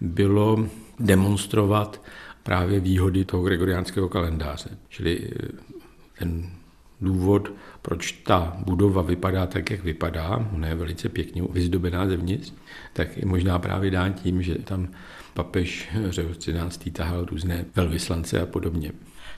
bylo 0.01 0.67
demonstrovat 0.99 2.01
právě 2.43 2.79
výhody 2.79 3.25
toho 3.25 3.43
gregoriánského 3.43 4.09
kalendáře. 4.09 4.69
Čili 4.89 5.29
ten 6.19 6.49
důvod, 7.01 7.51
proč 7.81 8.11
ta 8.11 8.57
budova 8.65 9.01
vypadá 9.01 9.45
tak, 9.45 9.71
jak 9.71 9.83
vypadá, 9.83 10.49
ona 10.55 10.67
je 10.67 10.75
velice 10.75 11.09
pěkně 11.09 11.41
vyzdobená 11.49 12.07
zevnitř, 12.07 12.53
tak 12.93 13.17
je 13.17 13.25
možná 13.25 13.59
právě 13.59 13.91
dán 13.91 14.13
tím, 14.13 14.41
že 14.41 14.55
tam 14.55 14.87
papež 15.33 15.89
Řehoř 16.09 16.37
13. 16.37 16.89
tahal 16.93 17.25
různé 17.25 17.65
velvyslance 17.75 18.41
a 18.41 18.45
podobně. 18.45 18.91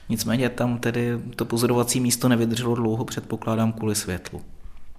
Nicméně 0.08 0.48
tam 0.48 0.78
tedy 0.78 1.18
to 1.36 1.44
pozorovací 1.44 2.00
místo 2.00 2.28
nevydrželo 2.28 2.74
dlouho, 2.74 3.04
předpokládám, 3.04 3.72
kvůli 3.72 3.94
světlu. 3.94 4.42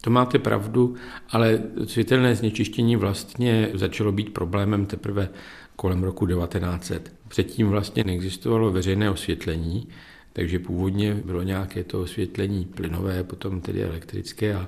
To 0.01 0.09
máte 0.09 0.39
pravdu, 0.39 0.95
ale 1.29 1.59
světelné 1.85 2.35
znečištění 2.35 2.95
vlastně 2.95 3.69
začalo 3.73 4.11
být 4.11 4.33
problémem 4.33 4.85
teprve 4.85 5.29
kolem 5.75 6.03
roku 6.03 6.27
1900. 6.27 7.13
Předtím 7.27 7.69
vlastně 7.69 8.03
neexistovalo 8.03 8.71
veřejné 8.71 9.09
osvětlení, 9.09 9.87
takže 10.33 10.59
původně 10.59 11.13
bylo 11.25 11.43
nějaké 11.43 11.83
to 11.83 12.01
osvětlení 12.01 12.65
plynové, 12.65 13.23
potom 13.23 13.61
tedy 13.61 13.83
elektrické 13.83 14.55
a 14.55 14.67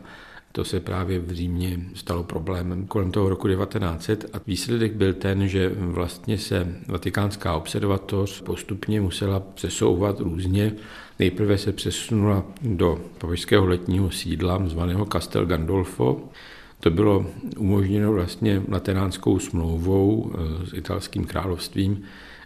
to 0.51 0.65
se 0.65 0.79
právě 0.79 1.19
v 1.19 1.31
Římě 1.31 1.79
stalo 1.95 2.23
problémem 2.23 2.87
kolem 2.87 3.11
toho 3.11 3.29
roku 3.29 3.47
1900 3.47 4.29
a 4.33 4.41
výsledek 4.47 4.93
byl 4.93 5.13
ten, 5.13 5.47
že 5.47 5.71
vlastně 5.75 6.37
se 6.37 6.75
Vatikánská 6.87 7.53
observatoř 7.53 8.41
postupně 8.41 9.01
musela 9.01 9.39
přesouvat 9.39 10.19
různě. 10.19 10.73
Nejprve 11.19 11.57
se 11.57 11.71
přesunula 11.71 12.45
do 12.61 13.01
papežského 13.17 13.65
letního 13.65 14.11
sídla 14.11 14.67
zvaného 14.67 15.05
Castel 15.05 15.45
Gandolfo, 15.45 16.29
to 16.79 16.89
bylo 16.89 17.25
umožněno 17.57 18.13
vlastně 18.13 18.61
lateránskou 18.69 19.39
smlouvou 19.39 20.31
eh, 20.33 20.65
s 20.65 20.73
italským 20.73 21.25
královstvím, 21.25 22.03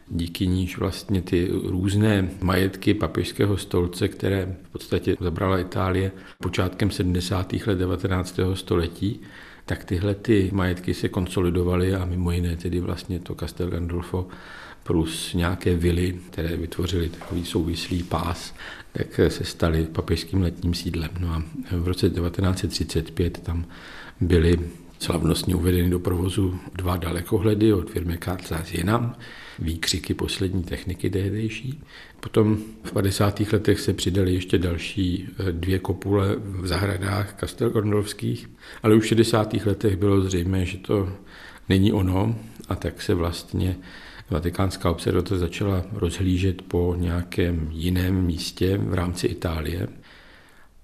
díky 0.10 0.48
níž 0.48 0.78
vlastně 0.78 1.22
ty 1.22 1.50
různé 1.64 2.30
majetky 2.42 2.94
papežského 2.94 3.58
stolce, 3.58 4.08
které 4.08 4.56
v 4.64 4.70
podstatě 4.70 5.16
zabrala 5.22 5.60
Itálie 5.60 6.12
počátkem 6.42 6.92
70. 6.92 7.54
let 7.54 7.78
19. 7.78 8.40
století, 8.54 9.22
tak 9.66 9.86
tyhle 9.86 10.16
ty 10.16 10.50
majetky 10.54 10.94
se 10.94 11.10
konsolidovaly 11.10 11.96
a 11.96 12.06
mimo 12.06 12.32
jiné 12.32 12.58
tedy 12.58 12.80
vlastně 12.80 13.20
to 13.20 13.36
Castel 13.36 13.70
Gandolfo 13.70 14.28
plus 14.84 15.34
nějaké 15.34 15.76
vily, 15.76 16.20
které 16.30 16.58
vytvořily 16.58 17.10
takový 17.10 17.46
souvislý 17.46 18.04
pás, 18.04 18.56
tak 18.94 19.20
se 19.28 19.44
staly 19.44 19.86
papežským 19.86 20.42
letním 20.42 20.74
sídlem. 20.74 21.10
No 21.20 21.30
a 21.30 21.44
v 21.72 21.88
roce 21.88 22.10
1935 22.10 23.40
tam 23.44 23.66
byly 24.22 24.60
slavnostně 25.00 25.56
uvedeny 25.56 25.90
do 25.90 26.00
provozu 26.00 26.60
dva 26.76 26.98
dalekohledy 26.98 27.74
od 27.74 27.90
firmy 27.90 28.18
Carl 28.24 28.64
Jenam, 28.72 29.16
výkřiky 29.60 30.14
poslední 30.14 30.64
techniky 30.64 31.10
tehdejší. 31.10 31.84
Potom 32.20 32.58
v 32.84 32.92
50. 32.92 33.40
letech 33.40 33.80
se 33.80 33.94
přidaly 33.94 34.34
ještě 34.34 34.58
další 34.58 35.30
eh, 35.40 35.52
dvě 35.52 35.80
kopule 35.80 36.36
v 36.38 36.68
zahradách 36.68 37.34
kastelgorndolských, 37.34 38.50
ale 38.84 38.96
už 38.96 39.04
v 39.04 39.08
60. 39.08 39.54
letech 39.66 39.96
bylo 39.96 40.22
zřejmé, 40.22 40.66
že 40.66 40.78
to 40.78 41.10
není 41.70 41.94
ono 41.94 42.36
a 42.70 42.76
tak 42.76 43.02
se 43.02 43.14
vlastně 43.14 43.78
Vatikánská 44.30 44.92
observatoř 44.92 45.40
začala 45.40 45.84
rozhlížet 45.94 46.62
po 46.62 46.96
nějakém 46.98 47.70
jiném 47.72 48.26
místě 48.26 48.78
v 48.78 48.94
rámci 48.94 49.28
Itálie. 49.28 49.88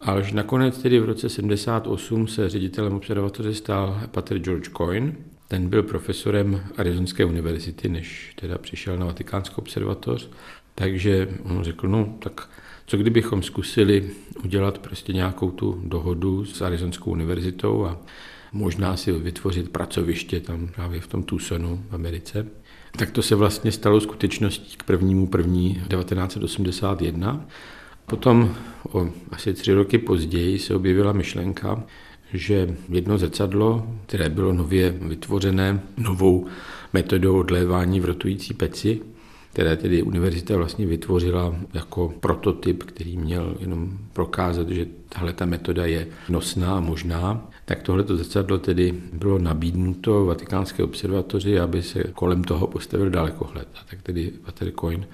Až 0.05 0.31
nakonec 0.31 0.77
tedy 0.77 0.99
v 0.99 1.05
roce 1.05 1.29
78 1.29 2.27
se 2.27 2.49
ředitelem 2.49 2.93
observatoře 2.93 3.53
stal 3.53 4.01
Pater 4.11 4.39
George 4.39 4.69
Coyne, 4.77 5.15
ten 5.47 5.69
byl 5.69 5.83
profesorem 5.83 6.63
Arizonské 6.77 7.25
univerzity, 7.25 7.89
než 7.89 8.33
teda 8.41 8.57
přišel 8.57 8.97
na 8.97 9.05
Vatikánskou 9.05 9.61
observatoř, 9.61 10.29
takže 10.75 11.29
on 11.43 11.63
řekl, 11.63 11.87
no 11.87 12.15
tak 12.19 12.49
co 12.85 12.97
kdybychom 12.97 13.43
zkusili 13.43 14.09
udělat 14.43 14.77
prostě 14.77 15.13
nějakou 15.13 15.51
tu 15.51 15.81
dohodu 15.85 16.45
s 16.45 16.61
Arizonskou 16.61 17.11
univerzitou 17.11 17.85
a 17.85 17.97
možná 18.51 18.97
si 18.97 19.11
vytvořit 19.11 19.69
pracoviště 19.69 20.39
tam 20.39 20.67
právě 20.67 21.01
v 21.01 21.07
tom 21.07 21.23
Tucsonu 21.23 21.83
v 21.89 21.95
Americe. 21.95 22.47
Tak 22.97 23.11
to 23.11 23.21
se 23.21 23.35
vlastně 23.35 23.71
stalo 23.71 24.01
skutečností 24.01 24.77
k 24.77 24.83
prvnímu 24.83 25.27
první 25.27 25.73
1981. 25.73 27.47
Potom 28.05 28.55
o 28.91 29.09
asi 29.31 29.53
tři 29.53 29.73
roky 29.73 29.97
později 29.97 30.59
se 30.59 30.75
objevila 30.75 31.13
myšlenka, 31.13 31.83
že 32.33 32.75
jedno 32.89 33.17
zrcadlo, 33.17 33.87
které 34.05 34.29
bylo 34.29 34.53
nově 34.53 34.89
vytvořené 34.89 35.79
novou 35.97 36.47
metodou 36.93 37.39
odlévání 37.39 37.99
v 37.99 38.05
rotující 38.05 38.53
peci, 38.53 39.01
které 39.53 39.77
tedy 39.77 40.03
univerzita 40.03 40.57
vlastně 40.57 40.85
vytvořila 40.85 41.55
jako 41.73 42.13
prototyp, 42.19 42.83
který 42.83 43.17
měl 43.17 43.57
jenom 43.59 43.97
prokázat, 44.13 44.69
že 44.69 44.85
tahle 45.09 45.33
ta 45.33 45.45
metoda 45.45 45.85
je 45.85 46.07
nosná 46.29 46.77
a 46.77 46.79
možná, 46.79 47.49
tak 47.65 47.83
tohleto 47.83 48.17
zrcadlo 48.17 48.57
tedy 48.57 48.93
bylo 49.13 49.39
nabídnuto 49.39 50.25
Vatikánské 50.25 50.83
observatoři, 50.83 51.59
aby 51.59 51.83
se 51.83 52.03
kolem 52.13 52.43
toho 52.43 52.67
postavil 52.67 53.09
dalekohled. 53.09 53.67
A 53.75 53.79
tak 53.89 54.01
tedy 54.01 54.31
Watercoin 54.45 55.05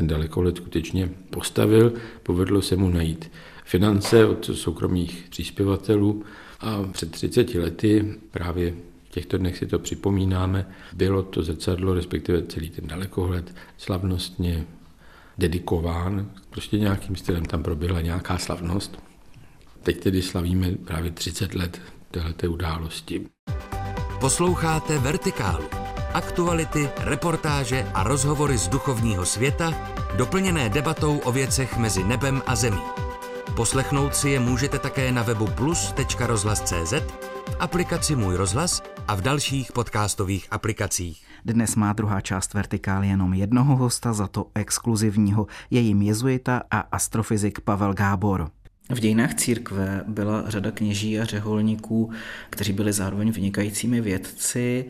ten 0.00 0.06
dalekohled 0.06 0.56
skutečně 0.56 1.10
postavil, 1.30 1.92
povedlo 2.22 2.62
se 2.62 2.76
mu 2.76 2.88
najít 2.88 3.30
finance 3.64 4.26
od 4.26 4.44
soukromých 4.44 5.26
příspěvatelů 5.30 6.24
a 6.60 6.82
před 6.92 7.10
30 7.10 7.54
lety 7.54 8.14
právě 8.30 8.74
v 9.04 9.10
těchto 9.10 9.38
dnech 9.38 9.58
si 9.58 9.66
to 9.66 9.78
připomínáme, 9.78 10.66
bylo 10.92 11.22
to 11.22 11.42
zrcadlo, 11.42 11.94
respektive 11.94 12.42
celý 12.42 12.70
ten 12.70 12.86
dalekohled, 12.86 13.54
slavnostně 13.78 14.66
dedikován. 15.38 16.30
Prostě 16.50 16.78
nějakým 16.78 17.16
stylem 17.16 17.44
tam 17.44 17.62
proběhla 17.62 18.00
nějaká 18.00 18.38
slavnost. 18.38 19.02
Teď 19.82 20.00
tedy 20.00 20.22
slavíme 20.22 20.72
právě 20.84 21.10
30 21.10 21.54
let 21.54 21.80
téhleté 22.10 22.48
události. 22.48 23.26
Posloucháte 24.20 24.98
Vertikálu. 24.98 25.79
Aktuality, 26.14 26.88
reportáže 26.98 27.86
a 27.94 28.02
rozhovory 28.02 28.58
z 28.58 28.68
duchovního 28.68 29.26
světa, 29.26 29.74
doplněné 30.16 30.68
debatou 30.68 31.18
o 31.18 31.32
věcech 31.32 31.76
mezi 31.76 32.04
nebem 32.04 32.42
a 32.46 32.56
zemí. 32.56 32.82
Poslechnout 33.56 34.16
si 34.16 34.30
je 34.30 34.40
můžete 34.40 34.78
také 34.78 35.12
na 35.12 35.22
webu 35.22 35.46
plus.rozhlas.cz, 35.46 36.92
v 36.92 37.56
aplikaci 37.60 38.16
Můj 38.16 38.36
rozhlas 38.36 38.82
a 39.08 39.14
v 39.14 39.20
dalších 39.20 39.72
podcastových 39.72 40.46
aplikacích. 40.50 41.22
Dnes 41.44 41.76
má 41.76 41.92
druhá 41.92 42.20
část 42.20 42.54
Vertikály 42.54 43.08
jenom 43.08 43.34
jednoho 43.34 43.76
hosta, 43.76 44.12
za 44.12 44.26
to 44.26 44.46
exkluzivního. 44.54 45.46
Je 45.70 45.80
jim 45.80 46.02
jezuita 46.02 46.62
a 46.70 46.78
astrofyzik 46.78 47.60
Pavel 47.60 47.94
Gábor. 47.94 48.50
V 48.90 49.00
dějinách 49.00 49.34
církve 49.34 50.04
byla 50.06 50.44
řada 50.46 50.70
kněží 50.70 51.20
a 51.20 51.24
řeholníků, 51.24 52.10
kteří 52.50 52.72
byli 52.72 52.92
zároveň 52.92 53.30
vynikajícími 53.32 54.00
vědci 54.00 54.84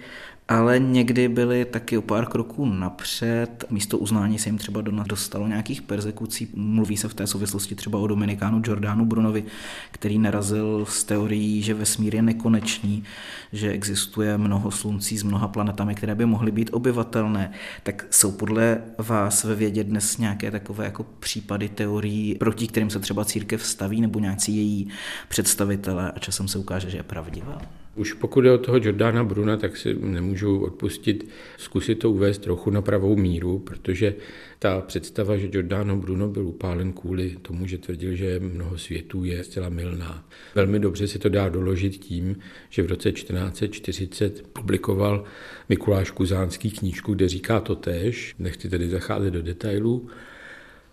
ale 0.50 0.78
někdy 0.78 1.28
byli 1.28 1.64
taky 1.64 1.98
o 1.98 2.02
pár 2.02 2.26
kroků 2.26 2.66
napřed. 2.66 3.64
Místo 3.70 3.98
uznání 3.98 4.38
se 4.38 4.48
jim 4.48 4.58
třeba 4.58 4.80
dostalo 4.80 5.48
nějakých 5.48 5.82
persekucí. 5.82 6.48
Mluví 6.54 6.96
se 6.96 7.08
v 7.08 7.14
té 7.14 7.26
souvislosti 7.26 7.74
třeba 7.74 7.98
o 7.98 8.06
Dominikánu 8.06 8.62
Jordánu 8.66 9.04
Brunovi, 9.04 9.44
který 9.90 10.18
narazil 10.18 10.86
s 10.88 11.04
teorií, 11.04 11.62
že 11.62 11.74
vesmír 11.74 12.14
je 12.14 12.22
nekonečný, 12.22 13.04
že 13.52 13.70
existuje 13.70 14.38
mnoho 14.38 14.70
sluncí 14.70 15.18
s 15.18 15.22
mnoha 15.22 15.48
planetami, 15.48 15.94
které 15.94 16.14
by 16.14 16.26
mohly 16.26 16.50
být 16.50 16.70
obyvatelné. 16.72 17.52
Tak 17.82 18.06
jsou 18.10 18.32
podle 18.32 18.82
vás 18.98 19.44
ve 19.44 19.54
vědě 19.54 19.84
dnes 19.84 20.18
nějaké 20.18 20.50
takové 20.50 20.84
jako 20.84 21.06
případy 21.20 21.68
teorií, 21.68 22.34
proti 22.34 22.66
kterým 22.66 22.90
se 22.90 23.00
třeba 23.00 23.24
církev 23.24 23.66
staví, 23.66 24.00
nebo 24.00 24.18
nějací 24.18 24.56
její 24.56 24.88
představitelé 25.28 26.12
a 26.12 26.18
časem 26.18 26.48
se 26.48 26.58
ukáže, 26.58 26.90
že 26.90 26.96
je 26.96 27.02
pravdivá? 27.02 27.79
Už 27.96 28.12
pokud 28.12 28.44
je 28.44 28.52
o 28.52 28.58
toho 28.58 28.78
Jordana 28.82 29.24
Bruna, 29.24 29.56
tak 29.56 29.76
si 29.76 29.94
nemůžu 29.94 30.58
odpustit 30.58 31.28
zkusit 31.56 31.94
to 31.94 32.10
uvést 32.10 32.38
trochu 32.38 32.70
na 32.70 32.82
pravou 32.82 33.16
míru, 33.16 33.58
protože 33.58 34.14
ta 34.58 34.80
představa, 34.80 35.36
že 35.36 35.48
Giordano 35.48 35.96
Bruno 35.96 36.28
byl 36.28 36.46
upálen 36.46 36.92
kvůli 36.92 37.36
tomu, 37.42 37.66
že 37.66 37.78
tvrdil, 37.78 38.14
že 38.14 38.40
mnoho 38.40 38.78
světů 38.78 39.24
je 39.24 39.44
zcela 39.44 39.68
milná. 39.68 40.28
Velmi 40.54 40.78
dobře 40.78 41.08
se 41.08 41.18
to 41.18 41.28
dá 41.28 41.48
doložit 41.48 41.90
tím, 41.90 42.36
že 42.68 42.82
v 42.82 42.86
roce 42.86 43.12
1440 43.12 44.46
publikoval 44.52 45.24
Mikuláš 45.68 46.10
Kuzánský 46.10 46.70
knížku, 46.70 47.14
kde 47.14 47.28
říká 47.28 47.60
to 47.60 47.74
tež, 47.74 48.34
nechci 48.38 48.68
tedy 48.68 48.88
zacházet 48.88 49.34
do 49.34 49.42
detailů, 49.42 50.08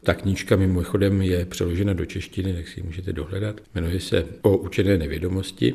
ta 0.03 0.13
knížka 0.13 0.55
mimochodem 0.55 1.21
je 1.21 1.45
přeložena 1.45 1.93
do 1.93 2.05
češtiny, 2.05 2.53
tak 2.53 2.67
si 2.67 2.79
ji 2.79 2.83
můžete 2.83 3.13
dohledat. 3.13 3.61
Jmenuje 3.75 3.99
se 3.99 4.25
O 4.41 4.57
učené 4.57 4.97
nevědomosti. 4.97 5.73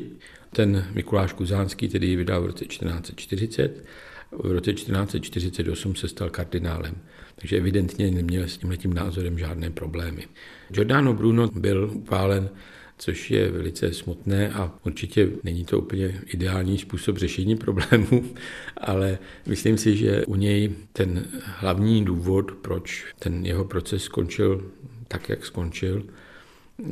Ten 0.55 0.87
Mikuláš 0.93 1.33
Kuzánský 1.33 1.87
tedy 1.87 2.07
ji 2.07 2.15
vydal 2.15 2.41
v 2.41 2.45
roce 2.45 2.65
1440. 2.65 3.83
V 4.31 4.51
roce 4.51 4.73
1448 4.73 5.95
se 5.95 6.07
stal 6.07 6.29
kardinálem, 6.29 6.95
takže 7.35 7.57
evidentně 7.57 8.11
neměl 8.11 8.43
s 8.43 8.57
tímhletím 8.57 8.93
názorem 8.93 9.39
žádné 9.39 9.69
problémy. 9.69 10.27
Giordano 10.69 11.13
Bruno 11.13 11.47
byl 11.47 11.91
upálen 11.93 12.49
což 12.97 13.31
je 13.31 13.51
velice 13.51 13.93
smutné 13.93 14.49
a 14.49 14.71
určitě 14.85 15.29
není 15.43 15.65
to 15.65 15.79
úplně 15.79 16.21
ideální 16.25 16.77
způsob 16.77 17.17
řešení 17.17 17.55
problémů, 17.55 18.23
ale 18.77 19.17
myslím 19.45 19.77
si, 19.77 19.97
že 19.97 20.25
u 20.25 20.35
něj 20.35 20.71
ten 20.93 21.25
hlavní 21.43 22.05
důvod, 22.05 22.51
proč 22.51 23.05
ten 23.19 23.45
jeho 23.45 23.65
proces 23.65 24.03
skončil 24.03 24.71
tak, 25.07 25.29
jak 25.29 25.45
skončil, 25.45 26.03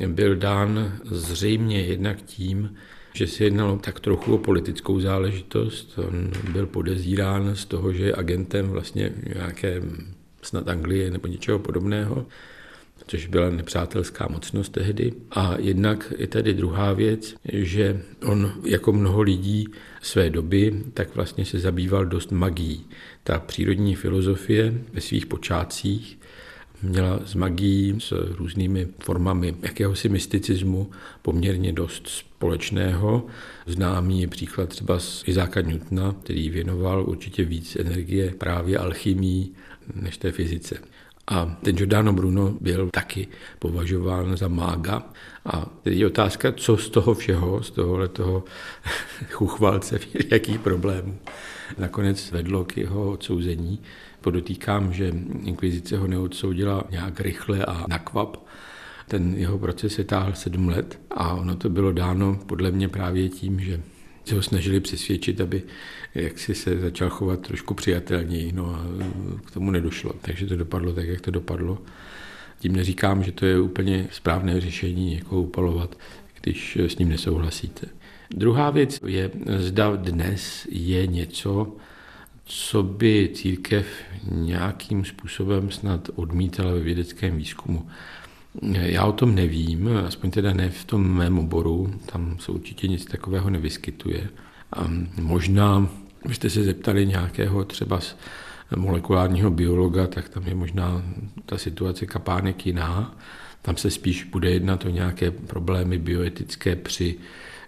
byl 0.06 0.36
dán 0.36 0.98
zřejmě 1.04 1.80
jednak 1.80 2.22
tím, 2.22 2.74
že 3.14 3.26
se 3.26 3.44
jednalo 3.44 3.78
tak 3.78 4.00
trochu 4.00 4.34
o 4.34 4.38
politickou 4.38 5.00
záležitost. 5.00 5.98
On 5.98 6.30
byl 6.52 6.66
podezírán 6.66 7.56
z 7.56 7.64
toho, 7.64 7.92
že 7.92 8.04
je 8.04 8.14
agentem 8.14 8.68
vlastně 8.68 9.12
nějaké 9.34 9.82
snad 10.42 10.68
Anglie 10.68 11.10
nebo 11.10 11.26
něčeho 11.26 11.58
podobného, 11.58 12.26
což 13.06 13.26
byla 13.26 13.50
nepřátelská 13.50 14.28
mocnost 14.30 14.72
tehdy. 14.72 15.12
A 15.30 15.54
jednak 15.58 16.12
je 16.18 16.26
tady 16.26 16.54
druhá 16.54 16.92
věc, 16.92 17.34
že 17.52 18.02
on 18.24 18.52
jako 18.64 18.92
mnoho 18.92 19.22
lidí 19.22 19.68
své 20.02 20.30
doby, 20.30 20.82
tak 20.94 21.14
vlastně 21.14 21.44
se 21.44 21.58
zabýval 21.58 22.06
dost 22.06 22.32
magií. 22.32 22.86
Ta 23.24 23.38
přírodní 23.38 23.94
filozofie 23.94 24.74
ve 24.92 25.00
svých 25.00 25.26
počátcích 25.26 26.18
měla 26.82 27.20
s 27.24 27.34
magií, 27.34 27.94
s 27.98 28.12
různými 28.38 28.88
formami 29.04 29.54
jakéhosi 29.62 30.08
mysticismu 30.08 30.90
poměrně 31.22 31.72
dost 31.72 32.08
společného. 32.08 33.26
Známý 33.66 34.20
je 34.20 34.28
příklad 34.28 34.68
třeba 34.68 34.98
z 34.98 35.22
Izáka 35.26 35.60
Newtona, 35.60 36.16
který 36.22 36.50
věnoval 36.50 37.04
určitě 37.08 37.44
víc 37.44 37.76
energie 37.76 38.34
právě 38.38 38.78
alchymii 38.78 39.48
než 39.94 40.16
té 40.16 40.32
fyzice. 40.32 40.78
A 41.26 41.56
ten 41.62 41.76
Giordano 41.76 42.12
Bruno 42.12 42.54
byl 42.60 42.90
taky 42.90 43.28
považován 43.58 44.36
za 44.36 44.48
mága. 44.48 45.02
A 45.46 45.66
teď 45.82 45.98
je 45.98 46.06
otázka, 46.06 46.52
co 46.52 46.76
z 46.76 46.88
toho 46.88 47.14
všeho, 47.14 47.62
z 47.62 47.70
tohohle 47.70 48.08
toho 48.08 48.44
chuchvalce, 49.30 49.98
jakých 50.30 50.58
problémů 50.58 51.18
nakonec 51.78 52.30
vedlo 52.30 52.64
k 52.64 52.76
jeho 52.76 53.10
odsouzení. 53.10 53.80
Podotýkám, 54.20 54.92
že 54.92 55.14
inkvizice 55.44 55.96
ho 55.96 56.06
neodsoudila 56.06 56.84
nějak 56.90 57.20
rychle 57.20 57.64
a 57.64 57.84
nakvap. 57.88 58.36
Ten 59.08 59.34
jeho 59.36 59.58
proces 59.58 59.94
se 59.94 60.04
táhl 60.04 60.32
sedm 60.34 60.68
let 60.68 61.00
a 61.10 61.34
ono 61.34 61.56
to 61.56 61.68
bylo 61.68 61.92
dáno 61.92 62.40
podle 62.46 62.70
mě 62.70 62.88
právě 62.88 63.28
tím, 63.28 63.60
že 63.60 63.80
se 64.24 64.34
ho 64.34 64.42
snažili 64.42 64.80
přesvědčit, 64.80 65.40
aby 65.40 65.62
jak 66.14 66.38
si 66.38 66.54
se 66.54 66.80
začal 66.80 67.10
chovat 67.10 67.40
trošku 67.40 67.74
přijatelněji, 67.74 68.52
no 68.52 68.74
a 68.74 68.86
k 69.44 69.50
tomu 69.50 69.70
nedošlo. 69.70 70.12
Takže 70.20 70.46
to 70.46 70.56
dopadlo 70.56 70.92
tak, 70.92 71.08
jak 71.08 71.20
to 71.20 71.30
dopadlo. 71.30 71.78
Tím 72.58 72.76
neříkám, 72.76 73.24
že 73.24 73.32
to 73.32 73.46
je 73.46 73.60
úplně 73.60 74.08
správné 74.10 74.60
řešení 74.60 75.10
někoho 75.10 75.42
upalovat, 75.42 75.98
když 76.40 76.76
s 76.76 76.98
ním 76.98 77.08
nesouhlasíte. 77.08 77.86
Druhá 78.30 78.70
věc 78.70 79.00
je, 79.06 79.30
zda 79.58 79.96
dnes 79.96 80.66
je 80.70 81.06
něco, 81.06 81.76
co 82.44 82.82
by 82.82 83.30
církev 83.34 83.86
nějakým 84.30 85.04
způsobem 85.04 85.70
snad 85.70 86.10
odmítala 86.14 86.72
ve 86.72 86.80
vědeckém 86.80 87.36
výzkumu. 87.36 87.88
Já 88.72 89.04
o 89.04 89.12
tom 89.12 89.34
nevím, 89.34 89.88
aspoň 90.06 90.30
teda 90.30 90.52
ne 90.52 90.70
v 90.70 90.84
tom 90.84 91.14
mém 91.14 91.38
oboru, 91.38 91.94
tam 92.06 92.36
se 92.38 92.52
určitě 92.52 92.88
nic 92.88 93.04
takového 93.04 93.50
nevyskytuje. 93.50 94.28
A 94.72 94.90
možná, 95.20 95.88
byste 96.28 96.50
se 96.50 96.64
zeptali 96.64 97.06
nějakého 97.06 97.64
třeba 97.64 98.00
molekulárního 98.76 99.50
biologa, 99.50 100.06
tak 100.06 100.28
tam 100.28 100.46
je 100.46 100.54
možná 100.54 101.02
ta 101.46 101.58
situace 101.58 102.06
kapánek 102.06 102.66
jiná. 102.66 103.16
Tam 103.62 103.76
se 103.76 103.90
spíš 103.90 104.24
bude 104.24 104.50
jednat 104.50 104.84
o 104.84 104.88
nějaké 104.88 105.30
problémy 105.30 105.98
bioetické 105.98 106.76
při 106.76 107.18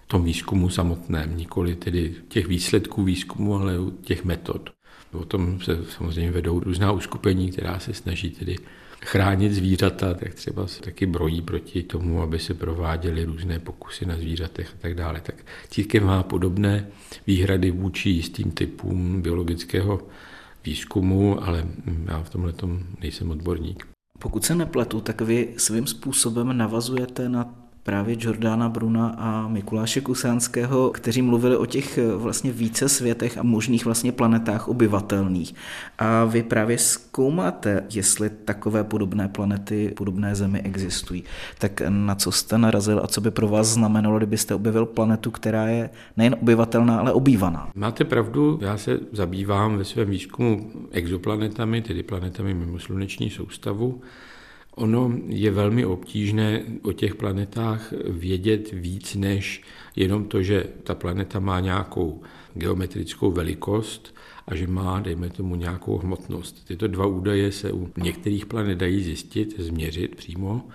tom 0.07 0.23
výzkumu 0.23 0.69
samotném, 0.69 1.37
nikoli 1.37 1.75
tedy 1.75 2.15
těch 2.27 2.47
výsledků 2.47 3.03
výzkumu, 3.03 3.55
ale 3.55 3.73
těch 4.01 4.25
metod. 4.25 4.74
O 5.17 5.25
tom 5.25 5.61
se 5.61 5.77
samozřejmě 5.97 6.31
vedou 6.31 6.59
různá 6.59 6.91
uskupení, 6.91 7.51
která 7.51 7.79
se 7.79 7.93
snaží 7.93 8.29
tedy 8.29 8.55
chránit 9.05 9.53
zvířata, 9.53 10.13
tak 10.13 10.33
třeba 10.33 10.67
se 10.67 10.81
taky 10.81 11.05
brojí 11.05 11.41
proti 11.41 11.83
tomu, 11.83 12.21
aby 12.21 12.39
se 12.39 12.53
prováděly 12.53 13.25
různé 13.25 13.59
pokusy 13.59 14.05
na 14.05 14.15
zvířatech 14.15 14.69
a 14.73 14.77
tak 14.81 14.95
dále. 14.95 15.21
Tak 15.21 15.35
církev 15.69 16.03
má 16.03 16.23
podobné 16.23 16.87
výhrady 17.27 17.71
vůči 17.71 18.09
jistým 18.09 18.51
typům 18.51 19.21
biologického 19.21 20.07
výzkumu, 20.65 21.43
ale 21.43 21.67
já 22.05 22.23
v 22.23 22.29
tomhle 22.29 22.53
nejsem 23.01 23.31
odborník. 23.31 23.87
Pokud 24.19 24.45
se 24.45 24.55
nepletu, 24.55 25.01
tak 25.01 25.21
vy 25.21 25.53
svým 25.57 25.87
způsobem 25.87 26.57
navazujete 26.57 27.29
na 27.29 27.64
právě 27.85 28.15
Jordana 28.19 28.69
Bruna 28.69 29.15
a 29.17 29.47
Mikuláše 29.47 30.01
Kusánského, 30.01 30.89
kteří 30.89 31.21
mluvili 31.21 31.57
o 31.57 31.65
těch 31.65 31.97
eh, 31.97 32.15
vlastně 32.15 32.51
více 32.51 32.89
světech 32.89 33.37
a 33.37 33.43
možných 33.43 33.85
vlastně 33.85 34.11
planetách 34.11 34.67
obyvatelných. 34.67 35.55
A 35.97 36.25
vy 36.25 36.43
právě 36.43 36.77
zkoumáte, 36.77 37.83
jestli 37.93 38.29
takové 38.29 38.83
podobné 38.83 39.27
planety, 39.27 39.93
podobné 39.97 40.35
zemi 40.35 40.61
existují. 40.61 41.23
Tak 41.59 41.81
na 41.89 42.15
co 42.15 42.31
jste 42.31 42.57
narazil 42.57 43.01
a 43.03 43.07
co 43.07 43.21
by 43.21 43.31
pro 43.31 43.47
vás 43.47 43.67
znamenalo, 43.67 44.17
kdybyste 44.17 44.55
objevil 44.55 44.85
planetu, 44.85 45.31
která 45.31 45.67
je 45.67 45.89
nejen 46.17 46.35
obyvatelná, 46.41 46.99
ale 46.99 47.13
obývaná? 47.13 47.69
Máte 47.75 48.03
pravdu, 48.03 48.59
já 48.61 48.77
se 48.77 48.99
zabývám 49.11 49.77
ve 49.77 49.85
svém 49.85 50.09
výzkumu 50.09 50.71
exoplanetami, 50.91 51.81
tedy 51.81 52.03
planetami 52.03 52.53
mimo 52.53 52.79
sluneční 52.79 53.29
soustavu. 53.29 54.01
Ono 54.75 55.11
je 55.27 55.51
velmi 55.51 55.85
obtížné 55.85 56.63
o 56.81 56.91
těch 56.91 57.15
planetách 57.15 57.93
vědět 58.09 58.71
víc 58.71 59.15
než 59.15 59.61
jenom 59.95 60.25
to, 60.25 60.43
že 60.43 60.63
ta 60.83 60.95
planeta 60.95 61.39
má 61.39 61.59
nějakou 61.59 62.21
geometrickou 62.53 63.31
velikost 63.31 64.15
a 64.47 64.55
že 64.55 64.67
má, 64.67 64.99
dejme 64.99 65.29
tomu, 65.29 65.55
nějakou 65.55 65.97
hmotnost. 65.97 66.67
Tyto 66.67 66.87
dva 66.87 67.05
údaje 67.05 67.51
se 67.51 67.71
u 67.71 67.89
některých 67.97 68.45
planet 68.45 68.75
dají 68.75 69.03
zjistit, 69.03 69.59
změřit 69.59 70.15
přímo, 70.15 70.67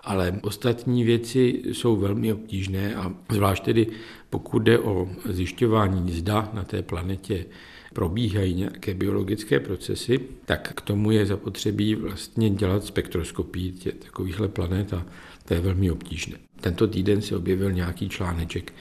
ale 0.00 0.40
ostatní 0.42 1.04
věci 1.04 1.62
jsou 1.72 1.96
velmi 1.96 2.32
obtížné 2.32 2.94
a 2.94 3.14
zvlášť 3.32 3.64
tedy 3.64 3.86
pokud 4.30 4.58
jde 4.58 4.78
o 4.78 5.08
zjišťování, 5.28 6.12
zda 6.12 6.50
na 6.52 6.64
té 6.64 6.82
planetě 6.82 7.46
probíhají 7.94 8.54
nějaké 8.54 8.94
biologické 8.94 9.60
procesy, 9.60 10.20
tak 10.44 10.72
k 10.76 10.80
tomu 10.80 11.10
je 11.10 11.26
zapotřebí 11.26 11.94
vlastně 11.94 12.50
dělat 12.50 12.84
spektroskopii 12.84 13.72
tě, 13.72 13.92
takovýchhle 13.92 14.48
planet 14.48 14.92
a 14.92 15.06
to 15.44 15.54
je 15.54 15.60
velmi 15.60 15.90
obtížné. 15.90 16.36
Tento 16.60 16.86
týden 16.86 17.22
se 17.22 17.36
objevil 17.36 17.72
nějaký 17.72 18.08
článeček, 18.08 18.72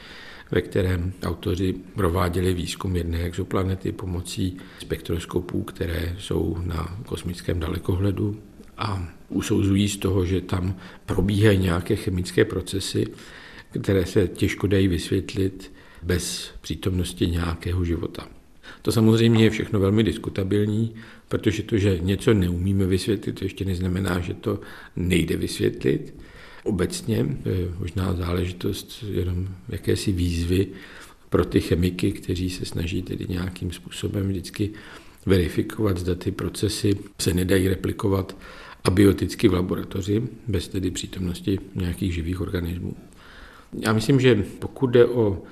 ve 0.51 0.61
kterém 0.61 1.13
autoři 1.23 1.75
prováděli 1.95 2.53
výzkum 2.53 2.95
jedné 2.95 3.23
exoplanety 3.23 3.91
pomocí 3.91 4.57
spektroskopů, 4.79 5.63
které 5.63 6.15
jsou 6.19 6.57
na 6.61 6.97
kosmickém 7.05 7.59
dalekohledu 7.59 8.39
a 8.77 9.07
usouzují 9.29 9.89
z 9.89 9.97
toho, 9.97 10.25
že 10.25 10.41
tam 10.41 10.75
probíhají 11.05 11.57
nějaké 11.57 11.95
chemické 11.95 12.45
procesy, 12.45 13.07
které 13.81 14.05
se 14.05 14.27
těžko 14.27 14.67
dají 14.67 14.87
vysvětlit 14.87 15.71
bez 16.03 16.51
přítomnosti 16.61 17.27
nějakého 17.27 17.85
života. 17.85 18.27
To 18.81 18.91
samozřejmě 18.91 19.43
je 19.43 19.49
všechno 19.49 19.79
velmi 19.79 20.03
diskutabilní, 20.03 20.95
protože 21.27 21.63
to, 21.63 21.77
že 21.77 21.99
něco 22.01 22.33
neumíme 22.33 22.85
vysvětlit, 22.85 23.33
to 23.33 23.45
ještě 23.45 23.65
neznamená, 23.65 24.19
že 24.19 24.33
to 24.33 24.59
nejde 24.95 25.37
vysvětlit. 25.37 26.15
Obecně 26.63 27.37
možná 27.79 28.13
záležitost 28.13 29.03
jenom 29.11 29.47
jakési 29.69 30.11
výzvy 30.11 30.67
pro 31.29 31.45
ty 31.45 31.61
chemiky, 31.61 32.11
kteří 32.11 32.49
se 32.49 32.65
snaží 32.65 33.01
tedy 33.01 33.25
nějakým 33.29 33.71
způsobem 33.71 34.27
vždycky 34.27 34.69
verifikovat, 35.25 35.97
zda 35.97 36.15
ty 36.15 36.31
procesy 36.31 36.97
se 37.21 37.33
nedají 37.33 37.67
replikovat 37.67 38.37
abioticky 38.83 39.47
v 39.47 39.53
laboratoři, 39.53 40.23
bez 40.47 40.67
tedy 40.67 40.91
přítomnosti 40.91 41.59
nějakých 41.75 42.13
živých 42.13 42.41
organismů. 42.41 42.95
Já 43.85 43.93
myslím, 43.93 44.19
že 44.19 44.45
pokud 44.59 44.87
jde 44.87 45.05
o 45.05 45.43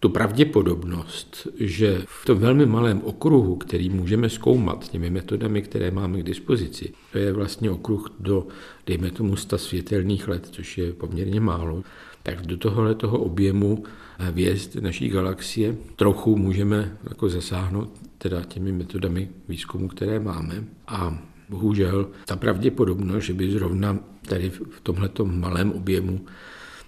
tu 0.00 0.08
pravděpodobnost, 0.08 1.48
že 1.58 2.02
v 2.06 2.26
tom 2.26 2.38
velmi 2.38 2.66
malém 2.66 3.00
okruhu, 3.04 3.56
který 3.56 3.90
můžeme 3.90 4.28
zkoumat 4.28 4.88
těmi 4.88 5.10
metodami, 5.10 5.62
které 5.62 5.90
máme 5.90 6.20
k 6.20 6.22
dispozici, 6.22 6.92
to 7.12 7.18
je 7.18 7.32
vlastně 7.32 7.70
okruh 7.70 8.10
do, 8.20 8.46
dejme 8.86 9.10
tomu, 9.10 9.36
100 9.36 9.58
světelných 9.58 10.28
let, 10.28 10.48
což 10.50 10.78
je 10.78 10.92
poměrně 10.92 11.40
málo, 11.40 11.82
tak 12.22 12.46
do 12.46 12.56
tohohle 12.56 12.94
toho 12.94 13.18
objemu 13.18 13.84
hvězd 14.18 14.76
naší 14.80 15.08
galaxie 15.08 15.76
trochu 15.96 16.36
můžeme 16.36 16.96
jako 17.08 17.28
zasáhnout 17.28 17.90
teda 18.18 18.44
těmi 18.44 18.72
metodami 18.72 19.28
výzkumu, 19.48 19.88
které 19.88 20.20
máme. 20.20 20.64
A 20.86 21.18
bohužel 21.48 22.08
ta 22.24 22.36
pravděpodobnost, 22.36 23.24
že 23.24 23.32
by 23.32 23.50
zrovna 23.50 23.98
tady 24.28 24.50
v 24.50 24.80
tomhle 24.82 25.10
malém 25.24 25.72
objemu 25.72 26.20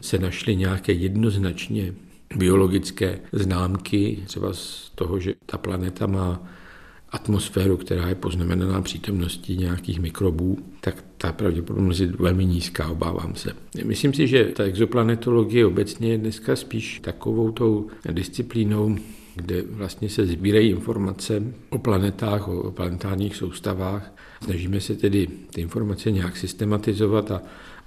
se 0.01 0.19
našly 0.19 0.57
nějaké 0.57 0.93
jednoznačně 0.93 1.95
biologické 2.37 3.21
známky, 3.33 4.23
třeba 4.27 4.53
z 4.53 4.93
toho, 4.95 5.21
že 5.21 5.35
ta 5.47 5.59
planeta 5.59 6.07
má 6.07 6.43
atmosféru, 7.13 7.77
která 7.77 8.09
je 8.09 8.15
poznamenaná 8.15 8.83
přítomností 8.83 9.57
nějakých 9.57 10.01
mikrobů, 10.01 10.59
tak 10.81 11.05
ta 11.19 11.33
pravděpodobnost 11.33 12.01
je 12.01 12.07
velmi 12.07 12.45
nízká, 12.45 12.89
obávám 12.89 13.35
se. 13.35 13.53
Myslím 13.85 14.15
si, 14.15 14.27
že 14.27 14.45
ta 14.45 14.65
exoplanetologie 14.65 15.67
obecně 15.67 16.11
je 16.11 16.19
dneska 16.19 16.57
spíš 16.57 17.01
takovou 17.01 17.53
tou 17.53 17.87
disciplínou, 18.11 18.97
kde 19.35 19.63
vlastně 19.63 20.09
se 20.09 20.27
sbírají 20.27 20.71
informace 20.71 21.43
o 21.71 21.79
planetách, 21.79 22.49
o 22.49 22.71
planetárních 22.71 23.37
soustavách. 23.37 24.15
Snažíme 24.45 24.81
se 24.81 24.95
tedy 24.95 25.27
ty 25.55 25.61
informace 25.61 26.11
nějak 26.11 26.37
systematizovat 26.37 27.31
a 27.31 27.43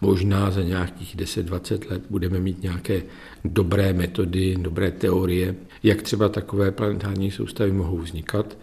možná 0.05 0.51
za 0.51 0.61
nějakých 0.61 1.15
10-20 1.15 1.91
let 1.91 2.03
budeme 2.09 2.39
mít 2.39 2.63
nějaké 2.63 3.03
dobré 3.45 3.93
metody, 3.93 4.55
dobré 4.59 4.91
teorie, 4.91 5.55
jak 5.83 6.01
třeba 6.01 6.29
takové 6.29 6.71
planetární 6.71 7.31
soustavy 7.31 7.71
mohou 7.71 7.97
vznikat. 7.97 8.57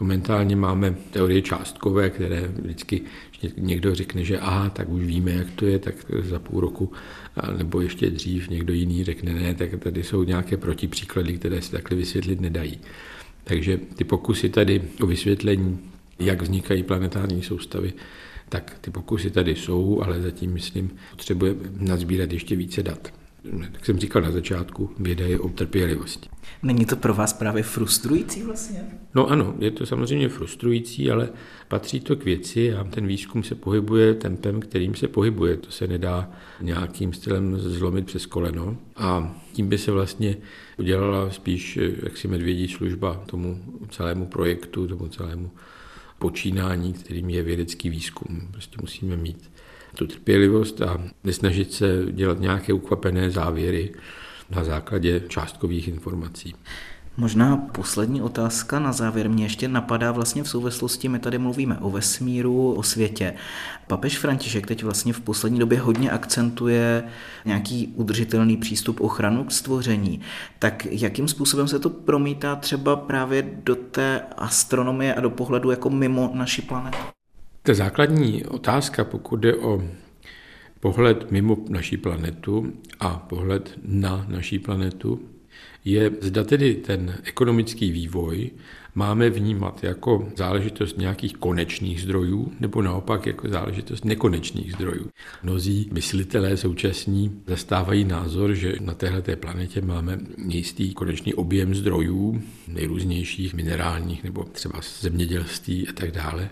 Momentálně 0.00 0.56
máme 0.56 0.94
teorie 1.10 1.42
částkové, 1.42 2.10
které 2.10 2.48
vždycky 2.62 3.00
někdo 3.56 3.94
řekne, 3.94 4.24
že 4.24 4.38
aha, 4.38 4.70
tak 4.70 4.88
už 4.88 5.02
víme, 5.04 5.30
jak 5.30 5.50
to 5.50 5.66
je, 5.66 5.78
tak 5.78 5.94
za 6.22 6.38
půl 6.38 6.60
roku, 6.60 6.92
nebo 7.58 7.80
ještě 7.80 8.10
dřív 8.10 8.48
někdo 8.48 8.72
jiný 8.72 9.04
řekne 9.04 9.32
ne, 9.34 9.54
tak 9.54 9.70
tady 9.78 10.02
jsou 10.02 10.22
nějaké 10.24 10.56
protipříklady, 10.56 11.32
které 11.32 11.62
se 11.62 11.70
takhle 11.70 11.96
vysvětlit 11.96 12.40
nedají. 12.40 12.78
Takže 13.44 13.80
ty 13.96 14.04
pokusy 14.04 14.48
tady 14.48 14.82
o 15.00 15.06
vysvětlení, 15.06 15.78
jak 16.18 16.42
vznikají 16.42 16.82
planetární 16.82 17.42
soustavy, 17.42 17.92
tak 18.52 18.78
ty 18.80 18.90
pokusy 18.90 19.30
tady 19.30 19.56
jsou, 19.56 20.02
ale 20.02 20.22
zatím, 20.22 20.52
myslím, 20.52 20.90
potřebuje 21.10 21.54
nazbírat 21.78 22.32
ještě 22.32 22.56
více 22.56 22.82
dat. 22.82 23.14
Jak 23.72 23.84
jsem 23.84 23.98
říkal 23.98 24.22
na 24.22 24.30
začátku, 24.30 24.90
věda 24.98 25.26
je 25.26 25.38
o 25.38 25.48
trpělivosti. 25.48 26.28
Není 26.62 26.84
to 26.84 26.96
pro 26.96 27.14
vás 27.14 27.32
právě 27.32 27.62
frustrující 27.62 28.42
vlastně? 28.42 28.84
No 29.14 29.26
ano, 29.26 29.54
je 29.58 29.70
to 29.70 29.86
samozřejmě 29.86 30.28
frustrující, 30.28 31.10
ale 31.10 31.28
patří 31.68 32.00
to 32.00 32.16
k 32.16 32.24
věci 32.24 32.74
a 32.74 32.84
ten 32.84 33.06
výzkum 33.06 33.42
se 33.42 33.54
pohybuje 33.54 34.14
tempem, 34.14 34.60
kterým 34.60 34.94
se 34.94 35.08
pohybuje. 35.08 35.56
To 35.56 35.70
se 35.70 35.86
nedá 35.86 36.30
nějakým 36.60 37.12
stylem 37.12 37.58
zlomit 37.58 38.06
přes 38.06 38.26
koleno 38.26 38.76
a 38.96 39.36
tím 39.52 39.68
by 39.68 39.78
se 39.78 39.92
vlastně 39.92 40.36
udělala 40.78 41.30
spíš 41.30 41.78
jaksi 42.02 42.28
medvědí 42.28 42.68
služba 42.68 43.24
tomu 43.26 43.62
celému 43.90 44.26
projektu, 44.26 44.88
tomu 44.88 45.08
celému 45.08 45.50
počínání, 46.22 46.92
kterým 46.92 47.30
je 47.30 47.42
vědecký 47.42 47.90
výzkum. 47.90 48.48
Prostě 48.50 48.76
musíme 48.80 49.16
mít 49.16 49.50
tu 49.96 50.06
trpělivost 50.06 50.82
a 50.82 51.02
nesnažit 51.24 51.72
se 51.72 52.06
dělat 52.10 52.40
nějaké 52.40 52.72
ukvapené 52.72 53.30
závěry 53.30 53.92
na 54.50 54.64
základě 54.64 55.20
částkových 55.28 55.88
informací. 55.88 56.54
Možná 57.16 57.56
poslední 57.56 58.22
otázka 58.22 58.78
na 58.78 58.92
závěr 58.92 59.30
mě 59.30 59.44
ještě 59.44 59.68
napadá 59.68 60.12
vlastně 60.12 60.42
v 60.42 60.48
souvislosti, 60.48 61.08
my 61.08 61.18
tady 61.18 61.38
mluvíme 61.38 61.78
o 61.78 61.90
vesmíru, 61.90 62.72
o 62.72 62.82
světě. 62.82 63.34
Papež 63.86 64.18
František 64.18 64.66
teď 64.66 64.84
vlastně 64.84 65.12
v 65.12 65.20
poslední 65.20 65.58
době 65.58 65.80
hodně 65.80 66.10
akcentuje 66.10 67.04
nějaký 67.44 67.92
udržitelný 67.96 68.56
přístup 68.56 69.00
ochranu 69.00 69.44
k 69.44 69.52
stvoření. 69.52 70.20
Tak 70.58 70.86
jakým 70.90 71.28
způsobem 71.28 71.68
se 71.68 71.78
to 71.78 71.90
promítá 71.90 72.56
třeba 72.56 72.96
právě 72.96 73.50
do 73.64 73.74
té 73.74 74.22
astronomie 74.36 75.14
a 75.14 75.20
do 75.20 75.30
pohledu 75.30 75.70
jako 75.70 75.90
mimo 75.90 76.30
naši 76.34 76.62
planetu? 76.62 76.98
Ta 77.62 77.74
základní 77.74 78.44
otázka, 78.44 79.04
pokud 79.04 79.36
jde 79.36 79.56
o 79.56 79.82
pohled 80.80 81.30
mimo 81.30 81.56
naší 81.68 81.96
planetu 81.96 82.72
a 83.00 83.08
pohled 83.08 83.78
na 83.84 84.26
naší 84.28 84.58
planetu, 84.58 85.20
je, 85.84 86.10
zda 86.20 86.44
tedy 86.44 86.74
ten 86.74 87.14
ekonomický 87.24 87.90
vývoj 87.90 88.50
máme 88.94 89.30
vnímat 89.30 89.84
jako 89.84 90.28
záležitost 90.36 90.98
nějakých 90.98 91.32
konečných 91.32 92.02
zdrojů, 92.02 92.52
nebo 92.60 92.82
naopak 92.82 93.26
jako 93.26 93.48
záležitost 93.48 94.04
nekonečných 94.04 94.72
zdrojů. 94.72 95.10
Mnozí 95.42 95.88
myslitelé 95.92 96.56
současní 96.56 97.42
zastávají 97.46 98.04
názor, 98.04 98.54
že 98.54 98.74
na 98.80 98.94
této 98.94 99.36
planetě 99.36 99.80
máme 99.80 100.18
jistý 100.48 100.94
konečný 100.94 101.34
objem 101.34 101.74
zdrojů, 101.74 102.42
nejrůznějších 102.68 103.54
minerálních 103.54 104.24
nebo 104.24 104.44
třeba 104.44 104.80
zemědělství 105.00 105.88
a 105.88 105.92
tak 105.92 106.10
dále 106.10 106.48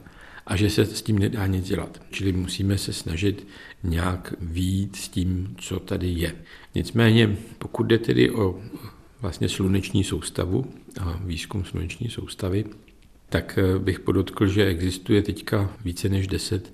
a 0.47 0.57
že 0.57 0.71
se 0.71 0.87
s 0.87 1.03
tím 1.03 1.19
nedá 1.19 1.47
nic 1.47 1.69
dělat. 1.69 2.03
Čili 2.11 2.33
musíme 2.33 2.79
se 2.79 2.93
snažit 2.93 3.47
nějak 3.83 4.35
výjít 4.41 4.97
s 4.97 5.09
tím, 5.09 5.55
co 5.59 5.81
tady 5.81 6.09
je. 6.09 6.35
Nicméně, 6.75 7.37
pokud 7.59 7.83
jde 7.83 7.99
tedy 7.99 8.31
o 8.31 8.61
vlastně 9.23 9.49
sluneční 9.49 10.05
soustavu 10.05 10.65
a 11.01 11.21
výzkum 11.25 11.65
sluneční 11.65 12.09
soustavy, 12.09 12.65
tak 13.29 13.59
eh, 13.59 13.79
bych 13.79 14.01
podotkl, 14.01 14.47
že 14.47 14.67
existuje 14.67 15.23
teďka 15.23 15.77
více 15.85 16.09
než 16.09 16.27
deset 16.27 16.73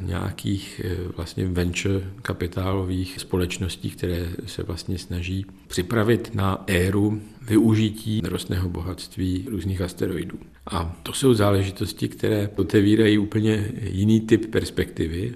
nějakých 0.00 0.80
vlastně 1.16 1.46
venture 1.46 2.00
kapitálových 2.22 3.20
společností, 3.20 3.90
které 3.90 4.28
se 4.46 4.62
vlastně 4.62 4.98
snaží 4.98 5.46
připravit 5.66 6.34
na 6.34 6.64
éru 6.66 7.22
využití 7.42 8.20
nerostného 8.22 8.68
bohatství 8.68 9.46
různých 9.50 9.80
asteroidů. 9.80 10.38
A 10.70 10.96
to 11.02 11.12
jsou 11.12 11.34
záležitosti, 11.34 12.08
které 12.08 12.50
otevírají 12.56 13.18
úplně 13.18 13.72
jiný 13.82 14.20
typ 14.20 14.50
perspektivy, 14.50 15.34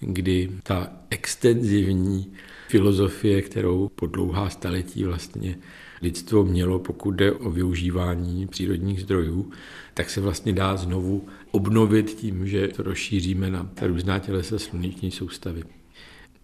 kdy 0.00 0.50
ta 0.62 0.92
extenzivní 1.10 2.32
filozofie, 2.68 3.42
kterou 3.42 3.88
po 3.94 4.06
dlouhá 4.06 4.50
staletí 4.50 5.04
vlastně 5.04 5.58
lidstvo 6.02 6.44
mělo, 6.44 6.78
pokud 6.78 7.10
jde 7.10 7.32
o 7.32 7.50
využívání 7.50 8.46
přírodních 8.46 9.00
zdrojů, 9.00 9.50
tak 9.94 10.10
se 10.10 10.20
vlastně 10.20 10.52
dá 10.52 10.76
znovu 10.76 11.28
obnovit 11.50 12.14
tím, 12.14 12.46
že 12.46 12.68
to 12.68 12.82
rozšíříme 12.82 13.50
na 13.50 13.70
různá 13.82 14.18
tělesa 14.18 14.58
sluneční 14.58 15.10
soustavy. 15.10 15.62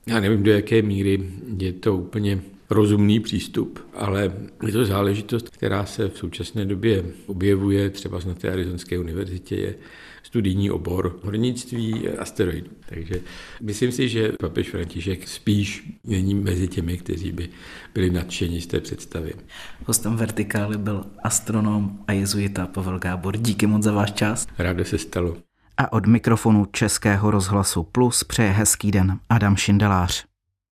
Já 0.07 0.21
nevím, 0.21 0.43
do 0.43 0.53
jaké 0.53 0.83
míry 0.83 1.31
je 1.59 1.73
to 1.73 1.97
úplně 1.97 2.41
rozumný 2.71 3.21
přístup, 3.21 3.81
ale 3.95 4.33
je 4.67 4.73
to 4.73 4.85
záležitost, 4.85 5.49
která 5.51 5.87
se 5.87 6.09
v 6.09 6.19
současné 6.19 6.65
době 6.65 7.05
objevuje 7.27 7.91
třeba 7.91 8.21
na 8.27 8.35
té 8.35 8.51
Arizonské 8.53 8.99
univerzitě, 8.99 9.57
je 9.57 9.75
studijní 10.27 10.71
obor 10.71 11.21
hornictví 11.25 12.09
asteroidů. 12.09 12.71
Takže 12.89 13.21
myslím 13.63 13.93
si, 13.93 14.09
že 14.09 14.33
papež 14.41 14.71
František 14.71 15.29
spíš 15.29 15.93
není 16.05 16.35
mezi 16.35 16.69
těmi, 16.69 16.99
kteří 16.99 17.33
by 17.33 17.49
byli 17.95 18.11
nadšeni 18.11 18.61
z 18.61 18.67
té 18.67 18.81
představy. 18.81 19.33
Hostem 19.87 20.17
Vertikály 20.17 20.79
byl 20.79 21.05
astronom 21.23 21.99
a 22.07 22.13
jezuita 22.13 22.67
Pavel 22.67 22.99
Gábor. 22.99 23.37
Díky 23.37 23.67
moc 23.67 23.83
za 23.83 23.93
váš 23.93 24.13
čas. 24.13 24.47
Ráda 24.59 24.85
se 24.85 24.99
stalo. 24.99 25.37
A 25.77 25.93
od 25.93 26.07
mikrofonu 26.07 26.67
Českého 26.73 27.31
rozhlasu 27.31 27.83
Plus 27.83 28.25
přeje 28.25 28.51
hezký 28.51 28.91
den 28.91 29.19
Adam 29.29 29.57
Šindelář. 29.57 30.25